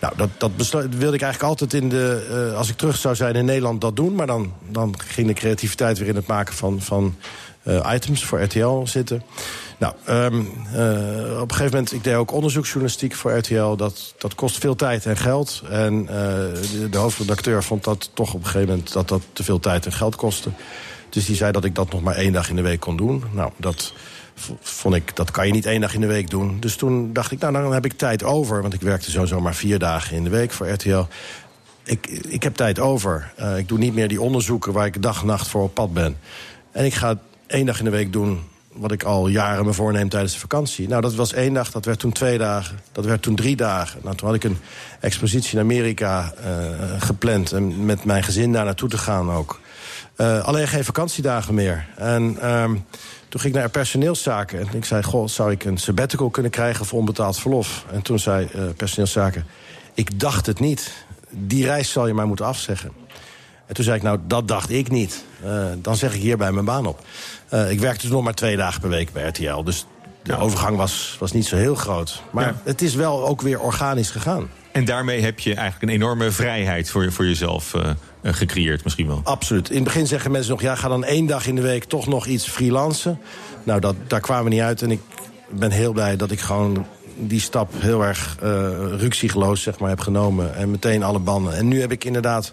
[0.00, 2.26] Nou, dat, dat wilde ik eigenlijk altijd in de...
[2.50, 4.14] eh, als ik terug zou zijn in Nederland, dat doen.
[4.14, 6.80] Maar dan, dan ging de creativiteit weer in het maken van...
[6.80, 7.16] van
[7.62, 9.22] eh, items voor RTL zitten.
[9.78, 10.40] Nou, ehm,
[10.74, 13.76] eh, op een gegeven moment, ik deed ook onderzoeksjournalistiek voor RTL.
[13.76, 15.62] Dat, dat kost veel tijd en geld.
[15.70, 16.06] En
[16.90, 19.92] de hoofdredacteur vond dat toch op een gegeven moment dat dat te veel tijd en
[19.92, 20.50] geld kostte.
[21.10, 23.24] Dus die zei dat ik dat nog maar één dag in de week kon doen.
[23.32, 23.92] Nou, dat
[24.60, 26.60] vond ik, dat kan je niet één dag in de week doen.
[26.60, 28.62] Dus toen dacht ik, nou, dan heb ik tijd over.
[28.62, 31.04] Want ik werkte sowieso maar vier dagen in de week voor RTL.
[31.84, 33.32] Ik, ik heb tijd over.
[33.36, 35.92] Eh, ik doe niet meer die onderzoeken waar ik dag en nacht voor op pad
[35.92, 36.16] ben.
[36.72, 38.42] En ik ga één dag in de week doen
[38.72, 40.88] wat ik al jaren me voorneem tijdens de vakantie.
[40.88, 44.00] Nou, dat was één dag, dat werd toen twee dagen, dat werd toen drie dagen.
[44.02, 44.58] Nou, toen had ik een
[45.00, 46.52] expositie in Amerika eh,
[46.98, 47.52] gepland...
[47.52, 49.60] en met mijn gezin daar naartoe te gaan ook.
[50.18, 51.86] Eh, alleen geen vakantiedagen meer.
[51.96, 52.74] En ehm,
[53.28, 54.58] toen ging ik naar personeelszaken.
[54.58, 57.84] En ik zei, goh, zou ik een sabbatical kunnen krijgen voor onbetaald verlof?
[57.92, 59.46] En toen zei eh, personeelszaken...
[59.94, 60.92] ik dacht het niet.
[61.30, 62.92] Die reis zal je maar moeten afzeggen.
[63.66, 65.24] En toen zei ik, nou, dat dacht ik niet.
[65.44, 67.04] Uh, dan zeg ik hierbij mijn baan op.
[67.54, 69.62] Uh, ik werkte dus nog maar twee dagen per week bij RTL.
[69.62, 69.86] Dus
[70.22, 72.22] de overgang was, was niet zo heel groot.
[72.30, 72.54] Maar ja.
[72.64, 74.48] het is wel ook weer organisch gegaan.
[74.72, 77.90] En daarmee heb je eigenlijk een enorme vrijheid voor, voor jezelf uh,
[78.22, 79.20] gecreëerd misschien wel.
[79.24, 79.68] Absoluut.
[79.68, 80.62] In het begin zeggen mensen nog...
[80.62, 83.18] ja, ga dan één dag in de week toch nog iets freelancen.
[83.62, 84.82] Nou, dat, daar kwamen we niet uit.
[84.82, 85.00] En ik
[85.50, 88.48] ben heel blij dat ik gewoon die stap heel erg uh,
[88.98, 90.54] ruksigloos zeg maar, heb genomen.
[90.54, 91.56] En meteen alle banden.
[91.56, 92.52] En nu heb ik inderdaad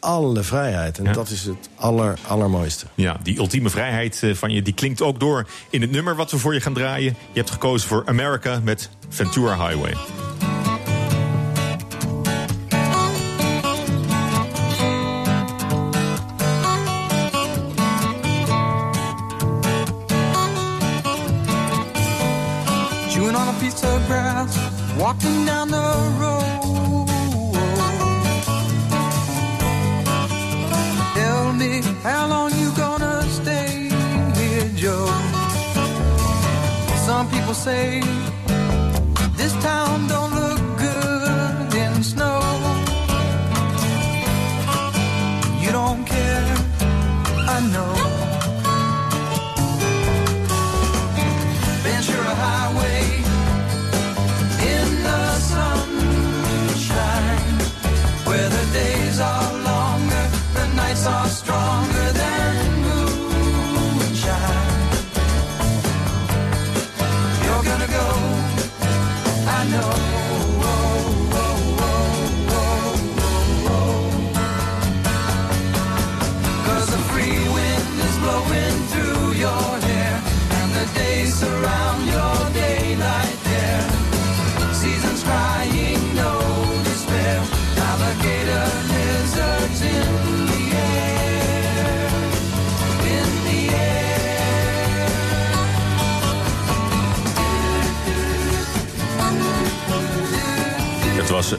[0.00, 0.98] alle vrijheid.
[0.98, 1.12] En ja.
[1.12, 2.86] dat is het aller, allermooiste.
[2.94, 6.38] Ja, die ultieme vrijheid van je die klinkt ook door in het nummer wat we
[6.38, 7.16] voor je gaan draaien.
[7.32, 9.94] Je hebt gekozen voor America met Ventura Highway.
[24.98, 25.88] Walking down the
[26.20, 27.08] road.
[31.14, 33.88] Tell me how long you gonna stay
[34.38, 35.06] here, Joe.
[37.06, 38.02] Some people say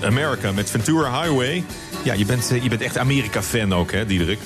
[0.04, 1.64] America met Ventura Highway.
[2.04, 4.40] Ja, je bent, je bent echt Amerika-fan ook, hè, Diederik?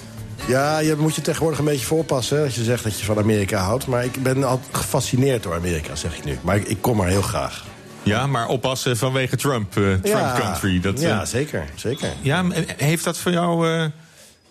[0.47, 3.17] Ja, je moet je tegenwoordig een beetje voorpassen hè, als je zegt dat je van
[3.17, 3.87] Amerika houdt.
[3.87, 6.37] Maar ik ben altijd gefascineerd door Amerika, zeg ik nu.
[6.41, 7.65] Maar ik, ik kom er heel graag.
[8.03, 10.79] Ja, maar oppassen vanwege Trump, uh, Trump ja, country.
[10.79, 12.09] Dat, ja, uh, zeker, zeker.
[12.21, 12.45] Ja,
[12.77, 13.69] heeft dat voor jou...
[13.69, 13.85] Uh...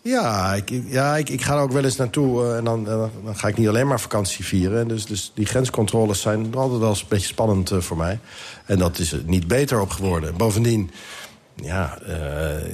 [0.09, 3.48] Ja, ik, ja ik, ik ga er ook wel eens naartoe en dan, dan, ga
[3.48, 4.88] ik niet alleen maar vakantie vieren.
[4.88, 8.18] Dus, dus die grenscontroles zijn altijd wel eens een beetje spannend voor mij.
[8.64, 10.36] En dat is er niet beter op geworden.
[10.36, 10.90] Bovendien,
[11.54, 11.98] ja,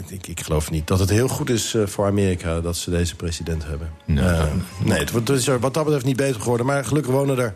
[0.09, 2.61] ik, ik geloof niet dat het heel goed is voor Amerika...
[2.61, 3.91] dat ze deze president hebben.
[4.05, 4.25] Nee,
[4.85, 6.67] nee het, het is er wat dat betreft niet beter geworden.
[6.67, 7.55] Maar gelukkig wonen er...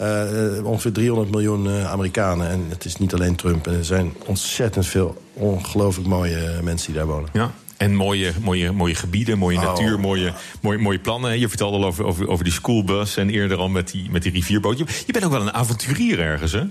[0.00, 2.48] Uh, ongeveer 300 miljoen uh, Amerikanen.
[2.48, 3.66] En het is niet alleen Trump.
[3.66, 7.28] En er zijn ontzettend veel ongelooflijk mooie mensen die daar wonen.
[7.32, 7.50] Ja.
[7.76, 9.64] En mooie, mooie, mooie gebieden, mooie oh.
[9.64, 11.38] natuur, mooie, mooie, mooie plannen.
[11.38, 14.32] Je vertelde al over, over, over die schoolbus en eerder al met die, met die
[14.32, 14.78] rivierboot.
[14.78, 16.62] Je, je bent ook wel een avonturier ergens, hè?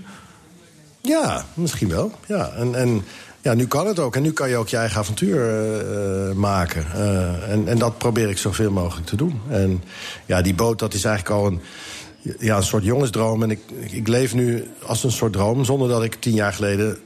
[1.00, 2.12] Ja, misschien wel.
[2.26, 3.04] Ja, en, en
[3.42, 4.16] ja, nu kan het ook.
[4.16, 5.64] En nu kan je ook je eigen avontuur
[6.28, 6.86] uh, maken.
[6.94, 9.40] Uh, en, en dat probeer ik zoveel mogelijk te doen.
[9.48, 9.82] En
[10.26, 11.60] ja, die boot, dat is eigenlijk al een
[12.38, 13.42] ja, een soort jongensdroom.
[13.42, 16.98] En ik, ik leef nu als een soort droom, zonder dat ik tien jaar geleden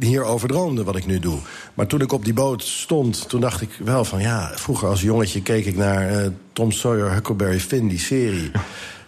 [0.00, 1.38] hierover droomde wat ik nu doe.
[1.74, 4.20] Maar toen ik op die boot stond, toen dacht ik wel van...
[4.20, 8.50] ja, vroeger als jongetje keek ik naar uh, Tom Sawyer, Huckleberry Finn, die serie.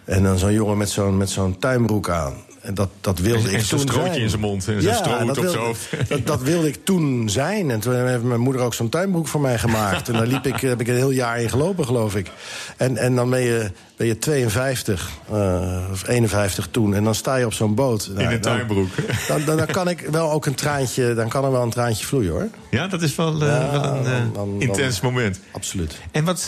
[0.05, 2.33] En dan zo'n jongen met zo'n zo'n tuinbroek aan.
[2.69, 4.21] En dat, dat wilde en, ik en toen strootje zijn.
[4.21, 6.09] in zijn mond en ja, stroot dat op wilde, zijn hoofd.
[6.09, 7.71] Dat, dat, wilde ik toen zijn.
[7.71, 10.07] En toen heeft mijn moeder ook zo'n tuinbroek voor mij gemaakt.
[10.07, 12.31] en daar liep ik, heb ik een heel jaar in gelopen, geloof ik.
[12.77, 16.93] En, en dan ben je, ben je 52 uh, of 51 toen.
[16.95, 18.11] En dan sta je op zo'n boot.
[18.17, 18.89] in een tuinbroek.
[19.27, 22.05] Dan, dan, dan, kan ik wel ook een traantje, dan kan er wel een traantje
[22.05, 22.47] vloeien, hoor.
[22.71, 25.39] Ja, dat is wel, uh, ja, wel een uh, dan, intens moment.
[25.51, 25.97] Absoluut.
[26.11, 26.47] En wat...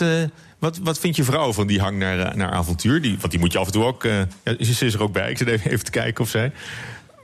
[0.62, 3.02] Wat, wat vindt je vrouw van die hang naar, naar avontuur?
[3.02, 4.04] Die, want die moet je af en toe ook...
[4.04, 5.30] Uh, ze is er ook bij.
[5.30, 6.52] Ik zit even, even te kijken of zij...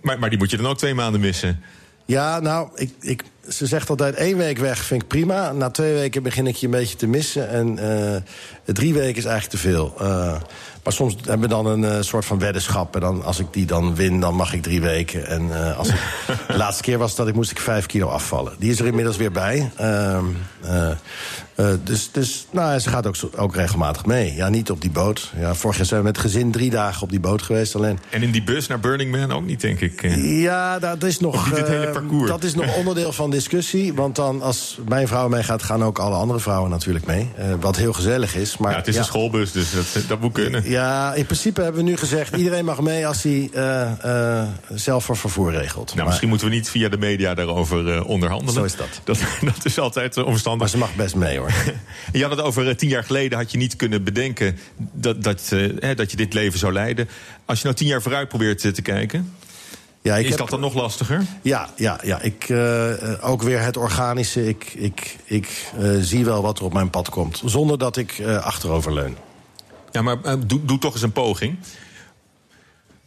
[0.03, 1.63] Maar, maar die moet je dan ook twee maanden missen.
[2.05, 5.53] Ja, nou, ik, ik, ze zegt altijd één week weg vind ik prima.
[5.53, 7.49] Na twee weken begin ik je een beetje te missen.
[7.49, 9.95] En uh, drie weken is eigenlijk te veel.
[10.01, 10.07] Uh,
[10.83, 12.95] maar soms hebben we dan een uh, soort van weddenschap.
[12.95, 15.27] En dan, als ik die dan win, dan mag ik drie weken.
[15.27, 15.95] En als ik,
[16.49, 18.53] de laatste keer was dat ik moest ik vijf kilo afvallen.
[18.59, 19.71] Die is er inmiddels weer bij.
[21.59, 24.35] Uh, dus dus nou, ze gaat ook, ook regelmatig mee.
[24.35, 25.33] Ja, niet op die boot.
[25.39, 27.99] Ja, vorig jaar zijn we met gezin drie dagen op die boot geweest alleen.
[28.11, 30.17] En in die bus naar Burning Man ook niet, denk ik.
[30.17, 31.51] Ja, dat is nog,
[31.93, 32.29] parcours.
[32.29, 33.95] dat is nog onderdeel van discussie.
[33.95, 37.29] Want dan, als mijn vrouw meegaat, gaan ook alle andere vrouwen natuurlijk mee.
[37.39, 38.57] Uh, wat heel gezellig is.
[38.57, 40.71] Maar, ja, het is ja, een schoolbus, dus dat, dat moet kunnen.
[40.71, 42.37] Ja, in principe hebben we nu gezegd...
[42.37, 45.87] iedereen mag mee als hij uh, zelf voor vervoer regelt.
[45.87, 48.55] Nou, maar, misschien moeten we niet via de media daarover onderhandelen.
[48.55, 49.01] Zo is dat.
[49.05, 49.19] dat.
[49.41, 50.61] Dat is altijd omstandig.
[50.61, 51.53] Maar ze mag best mee, hoor.
[52.13, 54.59] je had het over tien jaar geleden had je niet kunnen bedenken...
[54.93, 55.55] dat, dat,
[55.97, 57.09] dat je dit leven zou leiden.
[57.45, 59.33] Als je nou tien jaar vooruit probeert te kijken...
[60.09, 61.23] Ja, ik is heb, dat dan nog lastiger?
[61.43, 62.21] Ja, ja, ja.
[62.21, 64.49] Ik, uh, ook weer het organische.
[64.49, 67.43] Ik, ik, ik uh, zie wel wat er op mijn pad komt.
[67.45, 69.17] Zonder dat ik uh, achterover leun.
[69.91, 71.57] Ja, maar doe, doe toch eens een poging.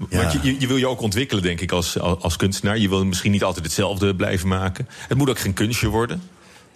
[0.10, 0.18] Ja.
[0.18, 2.78] Want je, je, wil je ook ontwikkelen, denk ik, als, als kunstenaar.
[2.78, 4.88] Je wil misschien niet altijd hetzelfde blijven maken.
[5.08, 6.22] Het moet ook geen kunstje worden.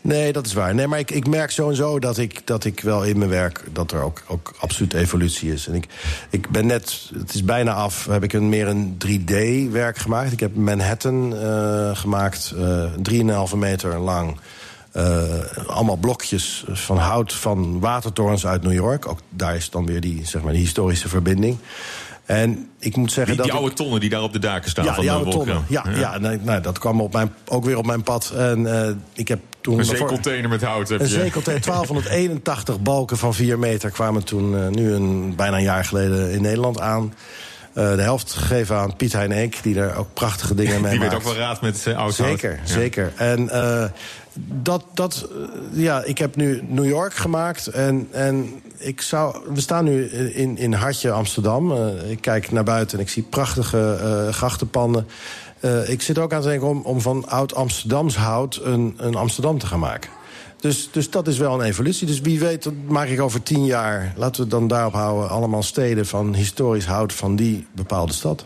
[0.06, 0.76] Nee, dat is waar.
[0.76, 3.30] Nee, maar ik, ik merk zo en zo dat ik, dat ik wel in mijn
[3.30, 3.64] werk...
[3.72, 5.68] dat er ook, ook absoluut evolutie is.
[5.68, 5.88] En ik,
[6.30, 10.32] ik ben net, het is bijna af, heb ik een, meer een 3D-werk gemaakt.
[10.32, 14.38] Ik heb Manhattan uh, gemaakt, uh, 3,5 meter lang...
[14.97, 15.24] Uh,
[15.68, 19.08] allemaal blokjes van hout van watertorens uit New York.
[19.08, 21.58] Ook daar is dan weer die, zeg maar, die historische verbinding.
[22.26, 23.51] En ik moet zeggen die, dat.
[23.51, 25.65] Die oude tonnen die daar op de daken staan ja, van die de oude tonnen.
[25.67, 26.17] Ja, ja.
[26.19, 28.34] ja nou, dat kwam op mijn, ook weer op mijn pad.
[28.36, 29.80] En uh, ik heb toen.
[29.80, 30.89] Een zeecontainer met hout.
[30.89, 31.13] Heb een je.
[31.13, 31.65] zeecontainer.
[31.71, 36.41] 1281 balken van 4 meter kwamen toen, uh, nu een, bijna een jaar geleden, in
[36.41, 37.13] Nederland aan.
[37.78, 40.99] Uh, de helft gegeven aan Piet Hein Eek, die daar ook prachtige dingen mee die
[40.99, 41.11] maakt.
[41.11, 42.69] Die weet ook wel raad met uh, oud Zeker, hout.
[42.69, 43.13] zeker.
[43.17, 43.23] Ja.
[43.23, 43.86] En uh,
[44.61, 45.28] dat, dat,
[45.71, 50.57] ja, ik heb nu New York gemaakt en, en ik zou, we staan nu in,
[50.57, 51.71] in Hartje, Amsterdam.
[51.71, 55.07] Uh, ik kijk naar buiten en ik zie prachtige uh, grachtenpanden.
[55.59, 59.57] Uh, ik zit ook aan te denken om, om van oud-Amsterdams hout een, een Amsterdam
[59.57, 60.09] te gaan maken.
[60.60, 62.08] Dus, dus dat is wel een evolutie.
[62.08, 64.14] Dus wie weet, dat maak ik over tien jaar...
[64.16, 67.14] laten we het dan daarop houden, allemaal steden van historisch hout...
[67.14, 68.45] van die bepaalde stad.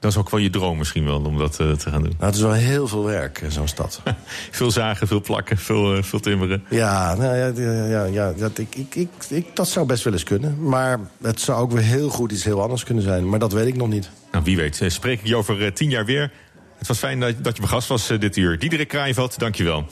[0.00, 2.12] Dat is ook wel je droom misschien wel, om dat uh, te gaan doen.
[2.18, 4.02] Nou, het is wel heel veel werk, zo'n stad.
[4.50, 6.64] veel zagen, veel plakken, veel, uh, veel timmeren.
[6.70, 10.22] Ja, nou, ja, ja, ja dat, ik, ik, ik, ik, dat zou best wel eens
[10.22, 10.62] kunnen.
[10.62, 13.28] Maar het zou ook weer heel goed iets heel anders kunnen zijn.
[13.28, 14.10] Maar dat weet ik nog niet.
[14.32, 14.84] Nou, wie weet.
[14.86, 16.32] Spreek ik je over tien jaar weer.
[16.78, 18.58] Het was fijn dat, dat je mijn gast was dit uur.
[18.58, 19.86] Diederik Kraaienveld, dank je wel.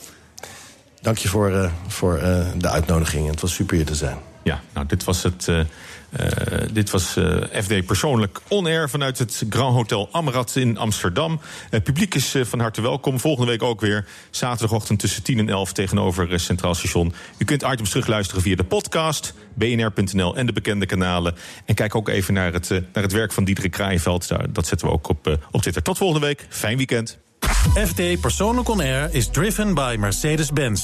[1.08, 3.28] Dank je voor, uh, voor uh, de uitnodiging.
[3.30, 4.16] Het was super hier te zijn.
[4.42, 5.46] Ja, nou, dit was het.
[5.46, 5.60] Uh,
[6.72, 7.16] dit was
[7.52, 11.40] FD persoonlijk on-air vanuit het Grand Hotel Amrad in Amsterdam.
[11.70, 13.20] Het publiek is van harte welkom.
[13.20, 14.06] Volgende week ook weer.
[14.30, 17.12] Zaterdagochtend tussen 10 en 11 tegenover Centraal Station.
[17.38, 21.34] U kunt items terugluisteren via de podcast, bnr.nl en de bekende kanalen.
[21.64, 24.28] En kijk ook even naar het, naar het werk van Diederik Kraaienveld.
[24.50, 25.82] Dat zetten we ook op, op Twitter.
[25.82, 26.46] Tot volgende week.
[26.48, 27.18] Fijn weekend.
[27.74, 30.76] FD Persoonlijk On Air is driven by Mercedes-Benz.